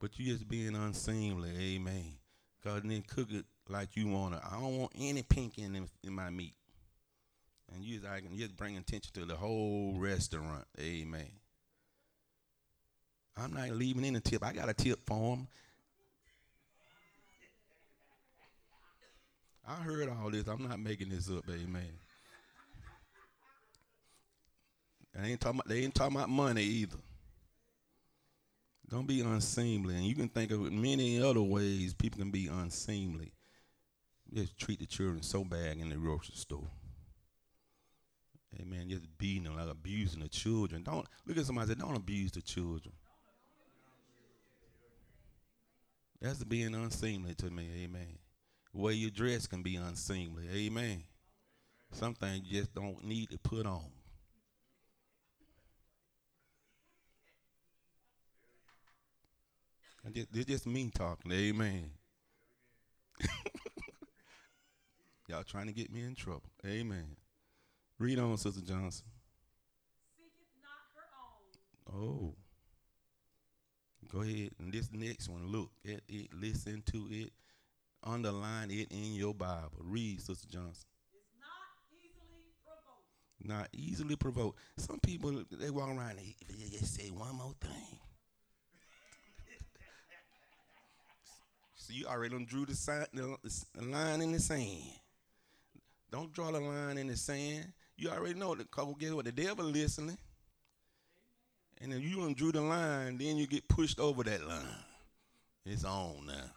but 0.00 0.18
you 0.18 0.32
just 0.32 0.48
being 0.48 0.74
unseemly. 0.74 1.50
Amen. 1.50 2.18
God 2.62 2.82
didn't 2.82 3.08
cook 3.08 3.30
it 3.30 3.44
like 3.68 3.96
you 3.96 4.08
want 4.08 4.34
it. 4.34 4.40
I 4.44 4.58
don't 4.58 4.78
want 4.78 4.92
any 4.96 5.22
pink 5.22 5.58
in, 5.58 5.88
in 6.02 6.12
my 6.12 6.30
meat. 6.30 6.54
And 7.74 7.84
you 7.84 8.00
I 8.08 8.20
can 8.20 8.36
just 8.38 8.56
bring 8.56 8.76
attention 8.76 9.12
to 9.14 9.24
the 9.24 9.34
whole 9.34 9.94
restaurant. 9.98 10.64
Amen. 10.80 11.30
I'm 13.36 13.52
not 13.52 13.70
leaving 13.70 14.04
any 14.04 14.20
tip. 14.20 14.44
I 14.44 14.52
got 14.52 14.68
a 14.68 14.74
tip 14.74 15.00
for 15.06 15.36
him. 15.36 15.48
I 19.66 19.74
heard 19.76 20.08
all 20.08 20.30
this. 20.30 20.46
I'm 20.46 20.68
not 20.68 20.78
making 20.78 21.08
this 21.08 21.28
up. 21.30 21.44
Amen. 21.50 21.98
I 25.18 25.28
ain't 25.28 25.40
talking 25.40 25.60
about, 25.60 25.68
they 25.68 25.82
ain't 25.82 25.94
talking 25.94 26.16
about 26.16 26.28
money 26.28 26.62
either. 26.62 26.98
Don't 28.90 29.06
be 29.06 29.22
unseemly. 29.22 29.94
And 29.94 30.04
you 30.04 30.14
can 30.14 30.28
think 30.28 30.50
of 30.50 30.60
many 30.70 31.20
other 31.22 31.42
ways 31.42 31.94
people 31.94 32.18
can 32.18 32.30
be 32.30 32.48
unseemly. 32.48 33.32
Just 34.32 34.58
treat 34.58 34.80
the 34.80 34.86
children 34.86 35.22
so 35.22 35.44
bad 35.44 35.78
in 35.78 35.88
the 35.88 35.96
grocery 35.96 36.34
store. 36.36 36.68
Amen. 38.60 38.88
Just 38.88 39.06
beating 39.18 39.44
them, 39.44 39.56
like 39.56 39.68
abusing 39.68 40.20
the 40.20 40.28
children. 40.28 40.82
Don't 40.82 41.06
look 41.26 41.38
at 41.38 41.46
somebody 41.46 41.68
say, 41.68 41.74
don't 41.74 41.96
abuse 41.96 42.32
the 42.32 42.42
children. 42.42 42.94
That's 46.20 46.42
being 46.44 46.74
unseemly 46.74 47.34
to 47.34 47.50
me. 47.50 47.68
Amen. 47.82 48.18
The 48.72 48.80
way 48.80 48.94
you 48.94 49.10
dress 49.10 49.46
can 49.46 49.62
be 49.62 49.76
unseemly. 49.76 50.44
Amen. 50.52 51.04
Some 51.92 52.14
things 52.14 52.46
you 52.46 52.60
just 52.60 52.74
don't 52.74 53.04
need 53.04 53.30
to 53.30 53.38
put 53.38 53.66
on. 53.66 53.90
And 60.04 60.14
this 60.32 60.44
just 60.44 60.66
me 60.66 60.90
talking. 60.94 61.32
Amen. 61.32 61.90
Y'all 65.28 65.44
trying 65.44 65.66
to 65.66 65.72
get 65.72 65.90
me 65.90 66.02
in 66.02 66.14
trouble. 66.14 66.50
Amen. 66.66 67.16
Read 68.04 68.18
on, 68.18 68.36
Sister 68.36 68.60
Johnson. 68.60 69.06
Oh. 71.90 72.34
Go 74.12 74.20
ahead. 74.20 74.50
And 74.58 74.70
this 74.70 74.90
next 74.92 75.30
one, 75.30 75.46
look 75.46 75.70
at 75.86 76.02
it, 76.06 76.28
listen 76.38 76.82
to 76.92 77.08
it, 77.10 77.32
underline 78.02 78.70
it 78.70 78.88
in 78.90 79.14
your 79.14 79.32
Bible. 79.32 79.70
Read, 79.80 80.20
Sister 80.20 80.46
Johnson. 80.50 80.84
Not 83.42 83.68
easily 83.72 84.16
provoked. 84.16 84.58
Some 84.76 85.00
people, 85.00 85.42
they 85.50 85.70
walk 85.70 85.88
around 85.88 86.10
and 86.10 86.18
they 86.18 86.76
just 86.76 86.94
say 86.94 87.08
one 87.08 87.36
more 87.36 87.54
thing. 87.58 87.98
so 91.74 91.94
you 91.94 92.04
already 92.04 92.34
done 92.34 92.44
drew 92.44 92.66
the, 92.66 92.74
sign, 92.74 93.06
the 93.14 93.38
line 93.80 94.20
in 94.20 94.32
the 94.32 94.40
sand. 94.40 94.82
Don't 96.10 96.34
draw 96.34 96.52
the 96.52 96.60
line 96.60 96.98
in 96.98 97.06
the 97.06 97.16
sand. 97.16 97.72
You 97.96 98.10
already 98.10 98.38
know 98.38 98.54
the 98.54 98.64
couple 98.64 98.94
guess 98.94 99.12
what 99.12 99.24
the 99.24 99.32
devil 99.32 99.64
listening. 99.64 100.18
And 101.80 101.92
if 101.92 102.02
you 102.02 102.16
done 102.16 102.34
drew 102.34 102.52
the 102.52 102.60
line, 102.60 103.18
then 103.18 103.36
you 103.36 103.46
get 103.46 103.68
pushed 103.68 104.00
over 104.00 104.22
that 104.24 104.46
line. 104.46 104.62
It's 105.66 105.84
on 105.84 106.26
now. 106.26 106.50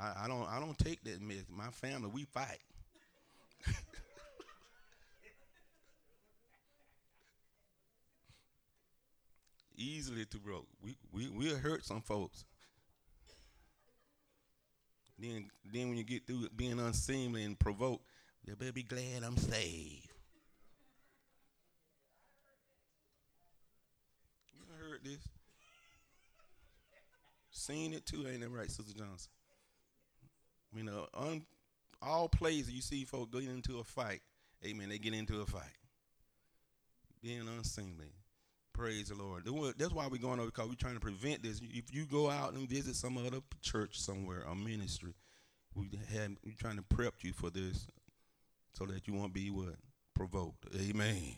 I, 0.00 0.24
I 0.24 0.28
don't 0.28 0.48
I 0.48 0.58
don't 0.60 0.78
take 0.78 1.02
that 1.04 1.20
mess. 1.20 1.44
My 1.48 1.70
family, 1.70 2.10
we 2.12 2.24
fight. 2.24 2.58
Easily 9.76 10.24
to 10.26 10.38
broke. 10.38 10.66
We 10.82 10.96
we 11.12 11.28
we'll 11.28 11.56
hurt 11.58 11.84
some 11.84 12.00
folks. 12.00 12.44
Then 15.22 15.48
then 15.72 15.88
when 15.88 15.96
you 15.96 16.02
get 16.02 16.26
through 16.26 16.48
being 16.56 16.80
unseemly 16.80 17.44
and 17.44 17.56
provoked, 17.56 18.04
you 18.44 18.56
better 18.56 18.72
be 18.72 18.82
glad 18.82 19.22
I'm 19.24 19.36
saved. 19.36 20.08
You 24.52 24.62
heard 24.80 25.04
this? 25.04 25.20
Seen 27.52 27.92
it 27.92 28.04
too, 28.04 28.26
ain't 28.28 28.40
that 28.40 28.48
right, 28.48 28.68
Sister 28.68 28.92
Johnson? 28.98 29.30
I 30.72 30.76
mean, 30.76 30.88
uh, 30.88 31.04
un, 31.14 31.42
all 32.00 32.28
places 32.28 32.72
you 32.72 32.82
see 32.82 33.04
folks 33.04 33.30
getting 33.32 33.54
into 33.54 33.78
a 33.78 33.84
fight, 33.84 34.22
amen, 34.66 34.88
they 34.88 34.98
get 34.98 35.14
into 35.14 35.40
a 35.40 35.46
fight. 35.46 35.62
Being 37.22 37.46
unseemly. 37.46 38.10
Praise 38.72 39.08
the 39.08 39.14
Lord. 39.14 39.44
That's 39.78 39.92
why 39.92 40.06
we're 40.06 40.18
going 40.18 40.40
over 40.40 40.50
because 40.50 40.68
we're 40.68 40.74
trying 40.74 40.94
to 40.94 41.00
prevent 41.00 41.42
this. 41.42 41.60
If 41.72 41.94
you 41.94 42.06
go 42.06 42.30
out 42.30 42.54
and 42.54 42.68
visit 42.68 42.96
some 42.96 43.18
other 43.18 43.38
church 43.60 44.00
somewhere, 44.00 44.42
a 44.48 44.54
ministry, 44.54 45.14
we 45.74 45.90
have 46.12 46.30
we're 46.44 46.54
trying 46.58 46.76
to 46.76 46.82
prep 46.82 47.14
you 47.22 47.32
for 47.32 47.50
this 47.50 47.86
so 48.72 48.86
that 48.86 49.06
you 49.06 49.14
won't 49.14 49.34
be 49.34 49.50
what? 49.50 49.76
Provoked. 50.14 50.66
Amen. 50.74 51.36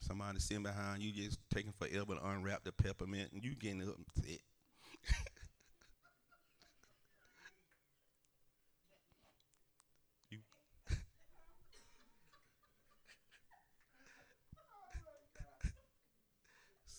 Somebody 0.00 0.40
sitting 0.40 0.62
behind 0.64 1.02
you 1.02 1.12
just 1.12 1.38
taking 1.54 1.72
forever 1.72 2.14
to 2.14 2.26
unwrap 2.26 2.64
the 2.64 2.72
peppermint 2.72 3.30
and 3.32 3.44
you 3.44 3.54
getting 3.54 3.82
up 3.82 3.96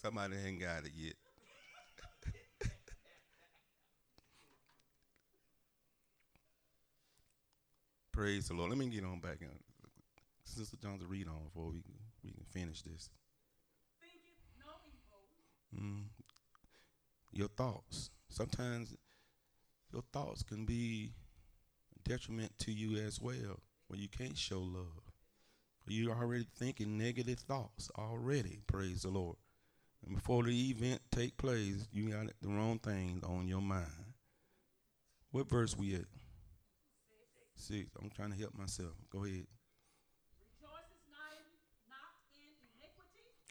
Somebody 0.03 0.35
ain't 0.45 0.59
got 0.59 0.83
it 0.83 0.91
yet. 0.97 1.15
Praise 8.11 8.49
the 8.49 8.53
Lord. 8.53 8.71
Let 8.71 8.79
me 8.79 8.89
get 8.89 9.05
on 9.05 9.21
back. 9.21 9.37
In. 9.39 9.47
Sister 10.43 10.75
Johnson, 10.75 11.07
read 11.07 11.29
on 11.29 11.45
before 11.45 11.69
we 11.69 11.81
we 12.21 12.31
can 12.31 12.43
finish 12.51 12.81
this. 12.81 13.09
Mm. 15.73 16.07
Your 17.31 17.47
thoughts. 17.47 18.09
Sometimes 18.27 18.93
your 19.93 20.03
thoughts 20.11 20.43
can 20.43 20.65
be 20.65 21.13
detriment 22.03 22.51
to 22.59 22.73
you 22.73 22.97
as 22.97 23.21
well, 23.21 23.61
when 23.87 24.01
you 24.01 24.09
can't 24.09 24.37
show 24.37 24.59
love. 24.59 25.13
You're 25.87 26.13
already 26.13 26.47
thinking 26.57 26.97
negative 26.97 27.39
thoughts 27.39 27.89
already. 27.97 28.59
Praise 28.67 29.03
the 29.03 29.09
Lord. 29.09 29.37
And 30.05 30.15
before 30.15 30.43
the 30.43 30.69
event 30.69 31.01
take 31.11 31.37
place, 31.37 31.87
you 31.91 32.09
got 32.09 32.27
the 32.41 32.49
wrong 32.49 32.79
things 32.79 33.23
on 33.23 33.47
your 33.47 33.61
mind. 33.61 33.87
What 35.31 35.49
verse 35.49 35.77
we 35.77 35.95
at? 35.95 36.05
Six. 37.55 37.89
I'm 38.01 38.09
trying 38.09 38.31
to 38.31 38.37
help 38.37 38.57
myself. 38.57 38.93
Go 39.11 39.23
ahead. 39.23 39.47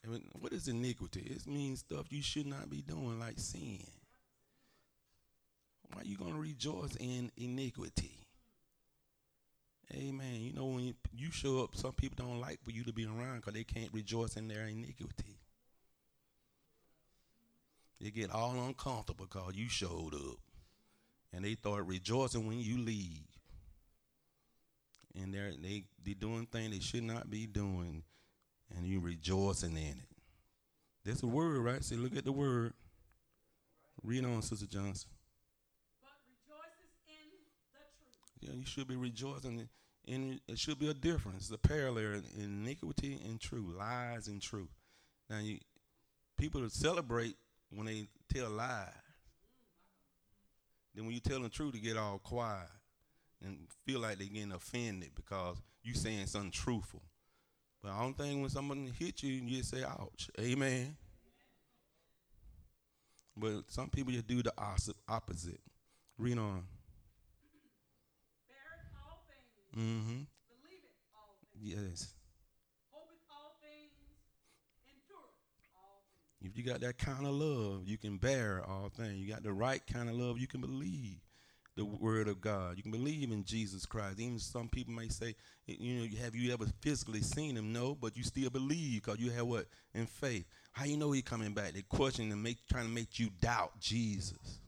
I 0.04 0.08
mean, 0.08 0.28
what 0.40 0.52
is 0.52 0.66
iniquity? 0.66 1.20
It 1.20 1.46
means 1.46 1.80
stuff 1.80 2.06
you 2.10 2.22
should 2.22 2.46
not 2.46 2.68
be 2.68 2.82
doing, 2.82 3.20
like 3.20 3.38
sin. 3.38 3.78
Why 5.92 6.00
are 6.00 6.04
you 6.04 6.16
going 6.16 6.32
to 6.32 6.40
rejoice 6.40 6.96
in 6.96 7.30
iniquity? 7.36 8.26
Amen. 9.94 10.40
You 10.40 10.54
know, 10.54 10.66
when 10.66 10.94
you 11.14 11.30
show 11.30 11.62
up, 11.62 11.76
some 11.76 11.92
people 11.92 12.26
don't 12.26 12.40
like 12.40 12.62
for 12.64 12.70
you 12.70 12.82
to 12.84 12.92
be 12.92 13.06
around 13.06 13.36
because 13.36 13.54
they 13.54 13.64
can't 13.64 13.92
rejoice 13.92 14.36
in 14.36 14.48
their 14.48 14.66
iniquity. 14.66 15.38
They 18.02 18.10
get 18.10 18.32
all 18.32 18.58
uncomfortable 18.66 19.26
because 19.30 19.54
you 19.54 19.68
showed 19.68 20.12
up. 20.14 20.38
And 21.32 21.44
they 21.44 21.54
start 21.54 21.86
rejoicing 21.86 22.46
when 22.46 22.58
you 22.58 22.78
leave. 22.78 23.22
And 25.14 25.32
they're 25.32 25.52
they 25.52 25.84
they 26.04 26.14
doing 26.14 26.46
things 26.46 26.72
they 26.72 26.80
should 26.80 27.04
not 27.04 27.30
be 27.30 27.46
doing, 27.46 28.02
and 28.74 28.86
you 28.86 28.98
rejoicing 28.98 29.76
in 29.76 30.00
it. 30.00 30.16
That's 31.04 31.22
a 31.22 31.26
word, 31.26 31.58
right? 31.58 31.84
See, 31.84 31.96
look 31.96 32.16
at 32.16 32.24
the 32.24 32.32
word. 32.32 32.72
Read 34.02 34.24
on, 34.24 34.42
Sister 34.42 34.66
Johnson. 34.66 35.10
But 36.00 36.12
rejoices 36.26 36.92
in 37.06 37.28
the 37.30 37.38
truth. 37.70 38.54
Yeah, 38.54 38.58
you 38.58 38.64
should 38.64 38.88
be 38.88 38.96
rejoicing. 38.96 39.68
In, 40.06 40.40
it 40.48 40.58
should 40.58 40.78
be 40.78 40.88
a 40.90 40.94
difference, 40.94 41.50
a 41.50 41.58
parallel 41.58 42.22
in 42.36 42.64
iniquity 42.64 43.20
and 43.24 43.38
truth, 43.38 43.76
lies 43.78 44.26
and 44.28 44.40
truth. 44.40 44.70
Now, 45.30 45.38
you, 45.38 45.58
people 46.36 46.68
celebrate 46.70 47.36
when 47.74 47.86
they 47.86 48.06
tell 48.32 48.50
lies. 48.50 48.88
Then 50.94 51.06
when 51.06 51.14
you 51.14 51.20
tell 51.20 51.40
the 51.40 51.48
truth, 51.48 51.72
they 51.72 51.80
get 51.80 51.96
all 51.96 52.18
quiet 52.18 52.68
and 53.44 53.66
feel 53.86 54.00
like 54.00 54.18
they're 54.18 54.26
getting 54.26 54.52
offended 54.52 55.10
because 55.14 55.56
you 55.82 55.94
saying 55.94 56.26
something 56.26 56.50
truthful. 56.50 57.02
But 57.82 57.92
I 57.92 58.00
don't 58.00 58.16
think 58.16 58.40
when 58.40 58.50
someone 58.50 58.92
hit 58.98 59.22
you, 59.22 59.32
you 59.32 59.62
say, 59.62 59.82
ouch. 59.82 60.30
Amen. 60.38 60.96
But 63.36 63.62
some 63.68 63.88
people 63.88 64.12
just 64.12 64.26
do 64.26 64.42
the 64.42 64.52
opposite. 65.08 65.60
Read 66.18 66.38
on. 66.38 66.64
Beareth 68.46 68.92
all 69.02 69.24
things. 69.26 69.48
Mm-hmm. 69.74 70.22
Believeth 70.62 71.00
all 71.16 71.34
things. 71.40 71.74
Yes. 71.74 72.14
Hopeth 72.92 73.24
all 73.32 73.56
things. 73.58 73.90
Endureth 74.86 75.32
all 75.74 76.04
things. 76.12 76.31
If 76.44 76.56
you 76.56 76.64
got 76.64 76.80
that 76.80 76.98
kind 76.98 77.26
of 77.26 77.32
love, 77.32 77.82
you 77.86 77.98
can 77.98 78.18
bear 78.18 78.62
all 78.68 78.88
things. 78.88 79.16
You 79.16 79.32
got 79.32 79.42
the 79.42 79.52
right 79.52 79.82
kind 79.86 80.08
of 80.08 80.16
love, 80.16 80.38
you 80.38 80.46
can 80.46 80.60
believe 80.60 81.20
the 81.76 81.84
word 81.84 82.28
of 82.28 82.40
God. 82.40 82.76
You 82.76 82.82
can 82.82 82.92
believe 82.92 83.30
in 83.30 83.44
Jesus 83.44 83.86
Christ. 83.86 84.20
Even 84.20 84.38
some 84.38 84.68
people 84.68 84.92
may 84.92 85.08
say, 85.08 85.34
you 85.66 85.94
know, 85.94 86.22
have 86.22 86.34
you 86.34 86.52
ever 86.52 86.66
physically 86.80 87.22
seen 87.22 87.56
him? 87.56 87.72
No, 87.72 87.94
but 87.94 88.16
you 88.16 88.22
still 88.22 88.50
believe 88.50 89.02
because 89.02 89.18
you 89.18 89.30
have 89.30 89.46
what? 89.46 89.66
In 89.94 90.06
faith. 90.06 90.44
How 90.72 90.84
you 90.84 90.96
know 90.96 91.12
he 91.12 91.22
coming 91.22 91.54
back? 91.54 91.72
They 91.72 91.82
question 91.82 92.30
and 92.30 92.42
make 92.42 92.58
trying 92.70 92.86
to 92.86 92.92
make 92.92 93.18
you 93.18 93.30
doubt 93.40 93.78
Jesus. 93.80 94.60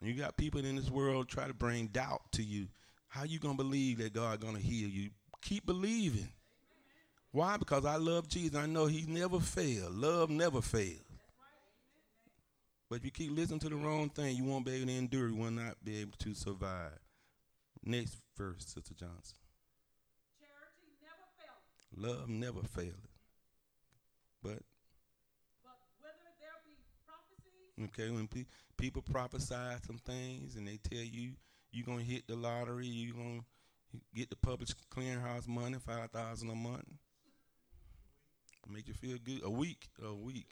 You 0.00 0.14
got 0.14 0.36
people 0.36 0.64
in 0.64 0.76
this 0.76 0.90
world 0.90 1.28
try 1.28 1.46
to 1.46 1.54
bring 1.54 1.86
doubt 1.86 2.20
to 2.32 2.42
you. 2.42 2.68
How 3.08 3.24
you 3.24 3.38
gonna 3.38 3.54
believe 3.54 3.98
that 3.98 4.12
God 4.12 4.40
gonna 4.40 4.58
heal 4.58 4.88
you? 4.88 5.10
Keep 5.40 5.66
believing. 5.66 6.28
Why? 7.34 7.56
Because 7.56 7.84
I 7.84 7.96
love 7.96 8.28
Jesus. 8.28 8.54
I 8.54 8.66
know 8.66 8.86
He 8.86 9.06
never 9.08 9.40
failed. 9.40 9.92
Love 9.96 10.30
never 10.30 10.62
fails. 10.62 11.00
But 12.88 12.96
if 13.00 13.04
you 13.04 13.10
keep 13.10 13.32
listening 13.32 13.58
to 13.58 13.68
the 13.68 13.74
wrong 13.74 14.08
thing, 14.08 14.36
you 14.36 14.44
won't 14.44 14.64
be 14.64 14.74
able 14.76 14.86
to 14.86 14.92
endure. 14.92 15.28
You 15.30 15.34
will 15.34 15.50
not 15.50 15.74
be 15.82 15.96
able 16.00 16.16
to 16.20 16.32
survive. 16.32 16.96
Next 17.84 18.18
verse, 18.38 18.64
Sister 18.66 18.94
Johnson. 18.94 19.36
Charity 20.38 20.94
never 21.02 21.26
faileth. 21.36 22.20
Love 22.20 22.28
never 22.28 22.62
failed. 22.68 23.08
But 24.40 24.62
But 25.64 25.74
whether 25.98 26.30
there 26.38 26.60
be 26.64 26.76
prophecies, 27.04 27.90
okay, 27.90 28.10
when 28.14 28.28
pe- 28.28 28.46
people 28.76 29.02
prophesy 29.02 29.80
some 29.84 29.98
things 30.06 30.54
and 30.54 30.68
they 30.68 30.76
tell 30.76 31.02
you 31.02 31.32
you're 31.72 31.84
gonna 31.84 32.02
hit 32.04 32.28
the 32.28 32.36
lottery, 32.36 32.86
you're 32.86 33.16
gonna 33.16 33.40
get 34.14 34.30
the 34.30 34.36
public 34.36 34.68
clearinghouse 34.94 35.48
money, 35.48 35.78
five 35.84 36.12
thousand 36.12 36.50
a 36.50 36.54
month, 36.54 36.86
make 38.68 38.88
you 38.88 38.94
feel 38.94 39.18
good. 39.22 39.42
A 39.44 39.50
week, 39.50 39.88
a 40.04 40.14
week. 40.14 40.46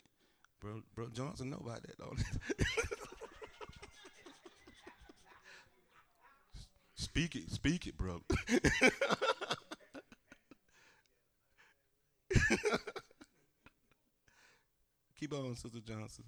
Bro, 0.61 0.83
bro 0.95 1.09
Johnson 1.13 1.51
know 1.51 1.61
about 1.65 1.83
that 1.83 1.99
though. 1.99 2.15
speak 6.95 7.37
it, 7.37 7.51
speak 7.51 7.87
it, 7.87 7.97
bro. 7.97 8.23
Keep 15.19 15.33
on, 15.35 15.55
Sister 15.55 15.79
Johnson. 15.81 16.25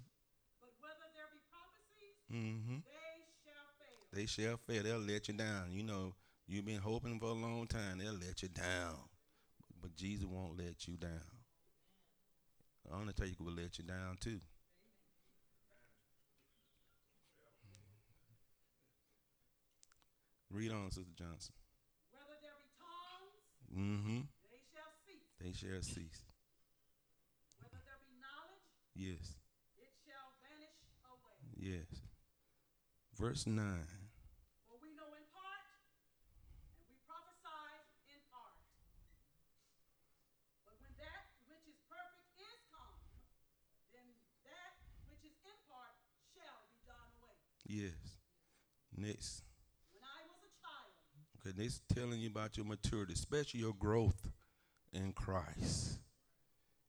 but 0.61 0.69
whether 0.79 1.09
there 1.13 1.27
be 1.31 1.39
prophecies, 1.51 2.15
Mm-hmm. 2.31 2.79
they 2.87 3.25
shall 3.43 3.67
fail. 3.77 4.07
They 4.13 4.25
shall 4.25 4.57
fail. 4.57 4.83
They'll 4.83 4.99
let 5.13 5.27
you 5.27 5.33
down. 5.33 5.71
You 5.71 5.83
know, 5.83 6.15
you've 6.47 6.65
been 6.65 6.79
hoping 6.79 7.19
for 7.19 7.27
a 7.27 7.33
long 7.33 7.67
time. 7.67 7.97
They'll 7.99 8.13
let 8.13 8.41
you 8.41 8.47
down. 8.49 8.95
But 9.81 9.95
Jesus 9.95 10.25
won't 10.25 10.57
let 10.57 10.87
you 10.87 10.95
down. 10.97 11.34
The 12.85 12.95
Undertaker 12.95 13.43
will 13.43 13.53
let 13.53 13.77
you 13.77 13.83
down 13.83 14.17
too. 14.19 14.39
Read 20.51 20.71
on, 20.71 20.91
Sister 20.91 21.11
Johnson. 21.17 21.53
Whether 22.13 22.37
there 22.41 22.55
be 22.61 22.69
tongues, 22.79 23.43
Mm-hmm. 23.75 24.21
they 24.47 24.61
shall 24.71 24.91
cease. 25.03 25.27
They 25.41 25.51
shall 25.51 25.81
cease. 25.83 26.21
Whether 27.59 27.81
there 27.83 27.99
be 28.07 28.13
knowledge, 28.21 28.63
Yes. 28.95 29.35
it 29.75 29.91
shall 30.07 30.31
vanish 30.39 30.79
away. 31.03 31.35
Yes. 31.59 31.89
Verse 33.19 33.43
9. 33.49 33.59
For 34.69 34.79
we 34.79 34.95
know 34.95 35.11
in 35.17 35.25
part, 35.35 35.65
and 36.79 36.87
we 36.87 36.95
prophesy 37.03 37.83
in 38.15 38.21
part. 38.31 38.55
But 40.63 40.79
when 40.79 40.93
that 40.95 41.35
which 41.51 41.65
is 41.67 41.75
perfect 41.91 42.31
is 42.39 42.59
come, 42.71 42.95
then 43.91 44.07
that 44.47 44.79
which 45.11 45.25
is 45.27 45.35
in 45.43 45.57
part 45.67 45.91
shall 46.31 46.63
be 46.71 46.79
done 46.87 47.11
away. 47.19 47.35
Yes. 47.67 48.23
Next. 49.05 49.43
When 49.91 50.01
I 50.01 50.25
was 50.25 50.41
a 50.41 50.49
child, 50.57 50.89
Okay, 51.45 51.53
this 51.55 51.79
telling 51.93 52.19
you 52.19 52.29
about 52.29 52.57
your 52.57 52.65
maturity, 52.65 53.13
especially 53.13 53.59
your 53.59 53.73
growth 53.73 54.31
in 54.91 55.13
Christ. 55.13 55.99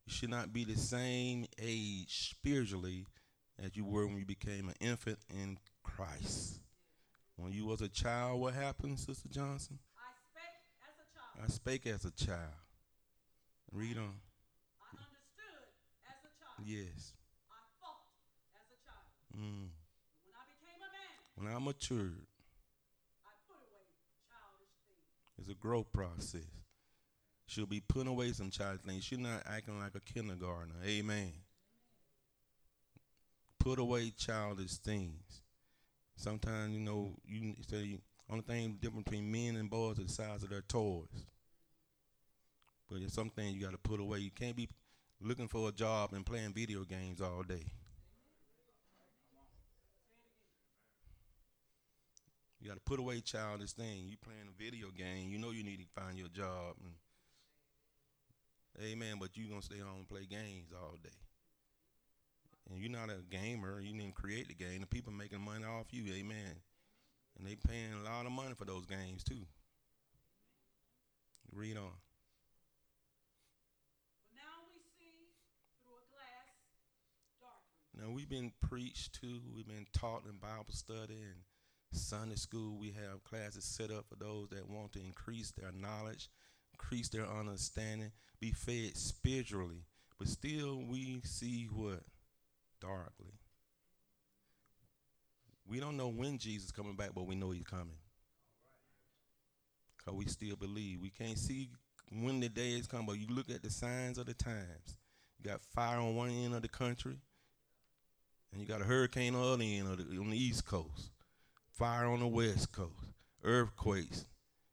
You 0.07 0.15
should 0.15 0.31
not 0.31 0.51
be 0.51 0.65
the 0.65 0.79
same 0.79 1.45
age 1.61 2.31
spiritually 2.31 3.05
as 3.63 3.77
you 3.77 3.85
were 3.85 4.07
when 4.07 4.17
you 4.17 4.25
became 4.25 4.71
an 4.71 4.77
infant 4.81 5.19
in 5.29 5.59
Christ. 5.83 6.61
When 7.37 7.53
you 7.53 7.67
was 7.67 7.83
a 7.83 7.89
child, 7.89 8.41
what 8.41 8.55
happened, 8.55 8.99
Sister 8.99 9.29
Johnson? 9.29 9.79
I 9.99 10.09
spake 10.33 10.65
as 10.89 10.97
a 10.97 11.07
child. 11.13 11.45
I 11.45 11.53
spake 11.53 11.87
as 11.87 12.05
a 12.07 12.13
child. 12.13 12.57
Read 13.73 13.99
on. 13.99 14.15
I 14.81 14.97
understood 14.97 15.69
as 16.09 16.25
a 16.25 16.33
child. 16.41 16.65
Yes. 16.65 17.13
I 17.53 17.61
thought 17.77 18.09
as 18.57 18.73
a 18.73 18.79
child. 18.89 19.05
Mm. 19.37 19.69
But 20.09 20.25
when 20.25 20.33
I 20.33 20.49
became 20.49 20.81
a 20.81 20.89
man, 20.89 21.26
When 21.37 21.53
I 21.53 21.59
matured, 21.59 22.27
it's 25.39 25.49
a 25.51 25.55
growth 25.55 25.93
process. 25.93 26.47
She'll 27.47 27.67
be 27.67 27.81
putting 27.81 28.09
away 28.09 28.33
some 28.33 28.51
childish 28.51 28.83
things. 28.83 29.05
She's 29.05 29.19
not 29.19 29.43
acting 29.47 29.79
like 29.79 29.95
a 29.95 30.01
kindergartner. 30.01 30.75
Amen. 30.85 31.33
Put 33.59 33.79
away 33.79 34.13
childish 34.17 34.77
things. 34.79 35.43
Sometimes, 36.17 36.73
you 36.75 36.81
know, 36.81 37.15
you 37.27 37.55
say 37.69 37.99
only 38.31 38.43
thing 38.43 38.79
different 38.81 39.05
between 39.05 39.31
men 39.31 39.57
and 39.57 39.71
boys 39.71 39.99
is 39.99 40.07
the 40.07 40.13
size 40.13 40.43
of 40.43 40.51
their 40.51 40.63
toys. 40.63 41.27
But 42.89 43.01
there's 43.01 43.13
some 43.13 43.31
things 43.31 43.55
you 43.55 43.63
got 43.63 43.73
to 43.73 43.79
put 43.79 44.01
away. 44.01 44.19
You 44.21 44.31
can't 44.31 44.57
be 44.57 44.69
looking 45.21 45.49
for 45.49 45.69
a 45.69 45.73
job 45.73 46.13
and 46.13 46.25
playing 46.25 46.55
video 46.55 46.85
games 46.85 47.21
all 47.21 47.43
day. 47.43 47.67
You 52.61 52.69
got 52.69 52.75
to 52.75 52.81
put 52.81 53.01
away 53.01 53.21
childish 53.21 53.73
things. 53.73 54.11
You 54.11 54.17
playing 54.17 54.49
a 54.49 54.63
video 54.63 54.89
game, 54.97 55.31
you 55.31 55.39
know 55.39 55.51
you 55.51 55.63
need 55.63 55.81
to 55.81 56.01
find 56.01 56.19
your 56.19 56.29
job. 56.29 56.77
And, 56.81 56.95
amen, 58.83 59.17
but 59.21 59.37
you 59.37 59.49
going 59.49 59.61
to 59.61 59.67
stay 59.67 59.79
home 59.79 59.99
and 59.99 60.09
play 60.09 60.27
games 60.29 60.73
all 60.75 60.97
day. 61.03 61.11
And 62.71 62.81
you're 62.81 62.91
not 62.91 63.11
a 63.11 63.23
gamer. 63.31 63.81
You 63.81 63.93
didn't 63.93 64.15
create 64.15 64.49
the 64.49 64.55
game. 64.55 64.81
The 64.81 64.87
people 64.87 65.13
making 65.13 65.41
money 65.41 65.65
off 65.65 65.87
you. 65.93 66.13
Amen. 66.13 66.57
And 67.39 67.47
they 67.47 67.55
paying 67.55 67.93
a 67.93 68.05
lot 68.11 68.27
of 68.27 68.33
money 68.33 68.55
for 68.57 68.65
those 68.65 68.87
games 68.87 69.23
too. 69.23 69.47
Read 71.53 71.77
on. 71.77 71.93
Now 74.35 74.65
we 74.73 74.81
see 74.99 75.31
through 75.85 75.95
a 75.95 76.07
glass 76.11 76.57
darkly. 77.39 77.79
Now 77.95 78.15
we've 78.15 78.29
been 78.29 78.53
preached 78.67 79.21
to, 79.21 79.41
we've 79.55 79.69
been 79.69 79.87
taught 79.93 80.25
in 80.25 80.39
Bible 80.39 80.73
study 80.73 81.21
and 81.23 81.45
Sunday 81.97 82.37
school. 82.37 82.79
We 82.79 82.93
have 82.93 83.25
classes 83.25 83.65
set 83.65 83.91
up 83.91 84.07
for 84.09 84.17
those 84.17 84.49
that 84.51 84.69
want 84.69 84.93
to 84.93 85.01
increase 85.01 85.53
their 85.53 85.73
knowledge, 85.73 86.29
increase 86.73 87.09
their 87.09 87.27
understanding, 87.27 88.13
be 88.41 88.53
fed 88.53 88.97
spiritually. 88.97 89.85
But 90.19 90.29
still 90.29 90.83
we 90.89 91.21
see 91.25 91.69
what? 91.73 92.03
Darkly. 92.81 93.35
We 95.69 95.81
don't 95.81 95.97
know 95.97 96.09
when 96.09 96.39
Jesus 96.39 96.67
is 96.67 96.73
coming 96.73 96.95
back, 96.95 97.11
but 97.15 97.27
we 97.27 97.35
know 97.35 97.51
he's 97.51 97.65
coming. 97.65 97.99
Because 99.99 100.15
we 100.15 100.27
still 100.27 100.57
believe. 100.57 101.01
We 101.01 101.11
can't 101.11 101.39
see 101.39 101.71
when 102.13 102.41
the 102.41 102.49
day 102.49 102.71
is 102.71 102.87
coming, 102.87 103.07
but 103.07 103.19
you 103.19 103.27
look 103.29 103.51
at 103.51 103.63
the 103.63 103.71
signs 103.71 104.19
of 104.19 104.27
the 104.27 104.35
times. 104.35 104.97
You 105.39 105.51
got 105.51 105.61
fire 105.61 105.99
on 105.99 106.15
one 106.15 106.31
end 106.31 106.55
of 106.55 106.63
the 106.63 106.69
country, 106.69 107.17
and 108.53 108.61
you 108.61 108.67
got 108.67 108.81
a 108.81 108.85
hurricane 108.85 109.35
on 109.35 109.41
the 109.41 109.55
other 109.55 109.65
end 109.65 110.01
of 110.01 110.11
the, 110.11 110.19
on 110.19 110.31
the 110.31 110.39
east 110.39 110.65
coast, 110.65 111.11
fire 111.77 112.07
on 112.07 112.21
the 112.21 112.27
west 112.27 112.73
coast, 112.73 113.13
earthquakes, 113.45 114.25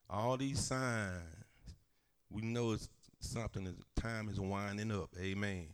all 0.10 0.38
these 0.38 0.60
signs. 0.60 1.20
We 2.30 2.42
know 2.42 2.72
it's 2.72 2.88
something. 3.20 3.68
Is, 3.68 3.76
time 3.96 4.30
is 4.30 4.40
winding 4.40 4.92
up. 4.92 5.10
Amen. 5.20 5.68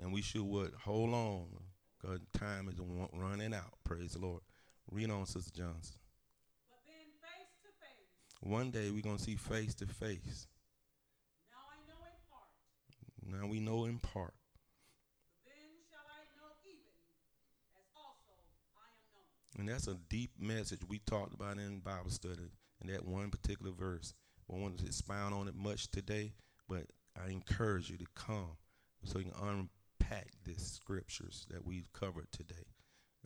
And 0.00 0.12
we 0.12 0.22
should 0.22 0.42
what 0.42 0.72
hold 0.84 1.14
on, 1.14 1.46
cause 2.04 2.20
time 2.38 2.68
is 2.68 2.74
running 3.12 3.54
out. 3.54 3.72
Praise 3.84 4.12
the 4.12 4.18
Lord. 4.18 4.42
Read 4.90 5.10
on, 5.10 5.26
Sister 5.26 5.52
Johnson. 5.54 5.96
But 6.68 6.78
then 6.86 7.06
face 7.22 7.54
to 7.62 7.70
face. 7.80 8.10
One 8.40 8.70
day 8.70 8.90
we're 8.90 9.02
gonna 9.02 9.18
see 9.18 9.36
face 9.36 9.74
to 9.76 9.86
face. 9.86 10.48
Now 11.50 11.64
I 11.70 11.78
know 11.86 12.02
in 12.04 12.18
part. 12.28 13.40
Now 13.40 13.46
we 13.50 13.60
know 13.60 13.84
in 13.86 13.98
part. 13.98 14.34
But 15.44 15.54
then 15.54 15.80
shall 15.88 16.06
I 16.06 16.22
know 16.36 16.52
even 16.66 16.92
as 17.78 17.86
also 17.96 18.36
I 18.76 18.90
am 18.90 19.06
known. 19.14 19.32
And 19.58 19.68
that's 19.68 19.86
a 19.88 19.96
deep 20.08 20.32
message 20.38 20.80
we 20.86 20.98
talked 20.98 21.34
about 21.34 21.58
in 21.58 21.80
Bible 21.80 22.10
study 22.10 22.50
in 22.80 22.92
that 22.92 23.06
one 23.06 23.30
particular 23.30 23.72
verse. 23.72 24.12
I 24.50 24.56
want 24.56 24.78
to 24.78 24.86
expound 24.86 25.34
on 25.34 25.48
it 25.48 25.54
much 25.54 25.90
today, 25.90 26.34
but 26.68 26.84
I 27.16 27.30
encourage 27.30 27.90
you 27.90 27.96
to 27.98 28.06
come 28.14 28.56
so 29.04 29.18
you 29.18 29.26
can 29.26 29.68
unpack 30.00 30.28
these 30.44 30.62
scriptures 30.62 31.46
that 31.50 31.64
we've 31.64 31.92
covered 31.92 32.30
today. 32.32 32.54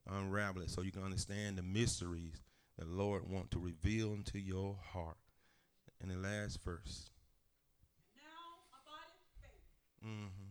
Unravel 0.09 0.62
it 0.62 0.71
so 0.71 0.83
you 0.83 0.93
can 0.93 1.03
understand 1.03 1.59
the 1.59 1.62
mysteries 1.62 2.40
that 2.79 2.87
the 2.87 2.95
Lord 2.95 3.29
want 3.29 3.51
to 3.51 3.59
reveal 3.59 4.12
into 4.12 4.38
your 4.38 4.79
heart. 4.93 5.19
In 6.03 6.09
the 6.09 6.16
last 6.16 6.62
verse. 6.64 7.11
And 7.99 8.25
now 8.25 8.64
abideth 8.73 9.21
faith, 9.43 9.69
Mm-hmm. 10.03 10.50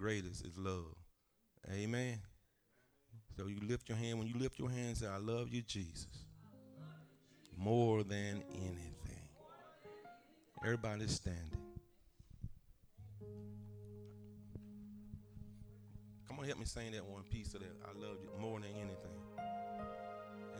greatest 0.00 0.46
is 0.46 0.56
love. 0.56 0.96
Amen. 1.70 2.18
So 3.36 3.48
you 3.48 3.60
lift 3.62 3.88
your 3.88 3.98
hand. 3.98 4.18
When 4.18 4.26
you 4.26 4.34
lift 4.38 4.58
your 4.58 4.70
hand, 4.70 4.96
say, 4.96 5.06
I 5.06 5.18
love 5.18 5.52
you, 5.52 5.60
Jesus. 5.60 6.24
More 7.54 8.02
than 8.02 8.42
anything. 8.54 9.28
Everybody's 10.64 11.12
standing. 11.12 11.58
Come 16.26 16.38
on, 16.38 16.46
help 16.46 16.58
me 16.58 16.64
sing 16.64 16.92
that 16.92 17.04
one 17.04 17.24
piece 17.24 17.52
of 17.52 17.60
that. 17.60 17.76
I 17.84 17.98
love 17.98 18.16
you 18.22 18.30
more 18.40 18.58
than 18.58 18.70
anything. 18.70 18.96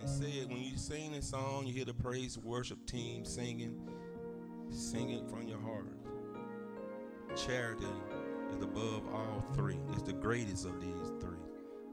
And 0.01 0.09
say 0.09 0.41
it 0.41 0.49
when 0.49 0.63
you 0.63 0.77
sing 0.77 1.13
this 1.13 1.31
song, 1.31 1.67
you 1.67 1.73
hear 1.73 1.87
the 1.87 1.95
praise 1.95 2.37
worship 2.37 2.87
team 2.87 3.25
singing, 3.25 3.89
singing 4.71 5.27
from 5.29 5.49
your 5.49 5.61
heart. 5.61 5.97
Charity 7.37 7.87
is 8.57 8.63
above 8.63 9.03
all 9.13 9.45
three. 9.55 9.79
It's 9.93 10.03
the 10.03 10.13
greatest 10.13 10.67
of 10.67 10.81
these 10.81 11.13
three. 11.21 11.39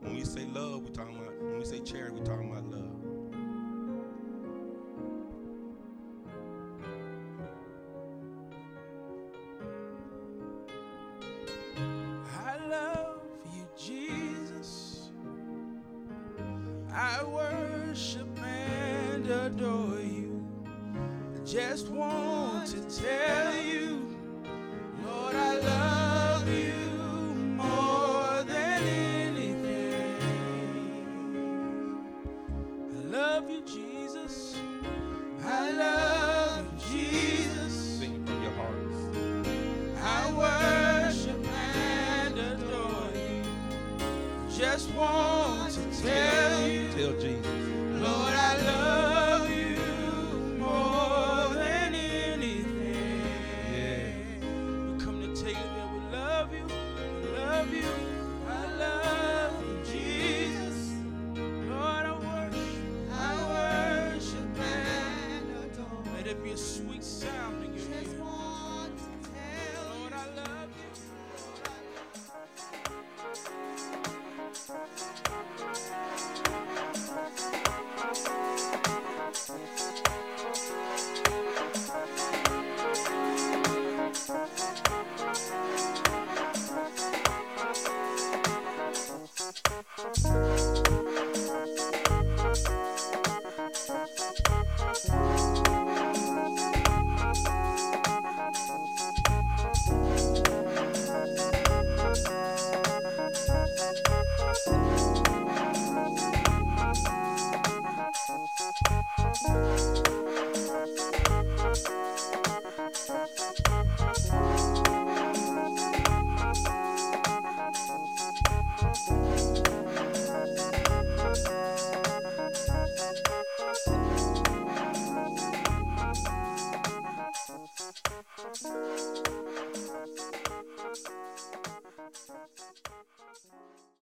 When 0.00 0.14
we 0.14 0.24
say 0.24 0.46
love, 0.46 0.82
we're 0.82 0.94
talking 0.94 1.16
about, 1.16 1.40
when 1.40 1.58
we 1.58 1.64
say 1.64 1.80
charity, 1.80 2.16
we're 2.16 2.24
talking 2.24 2.50
about 2.50 2.64
love. 2.66 2.98
just 21.50 21.88
want 21.88 22.66
to 22.66 22.80
tell 23.00 23.37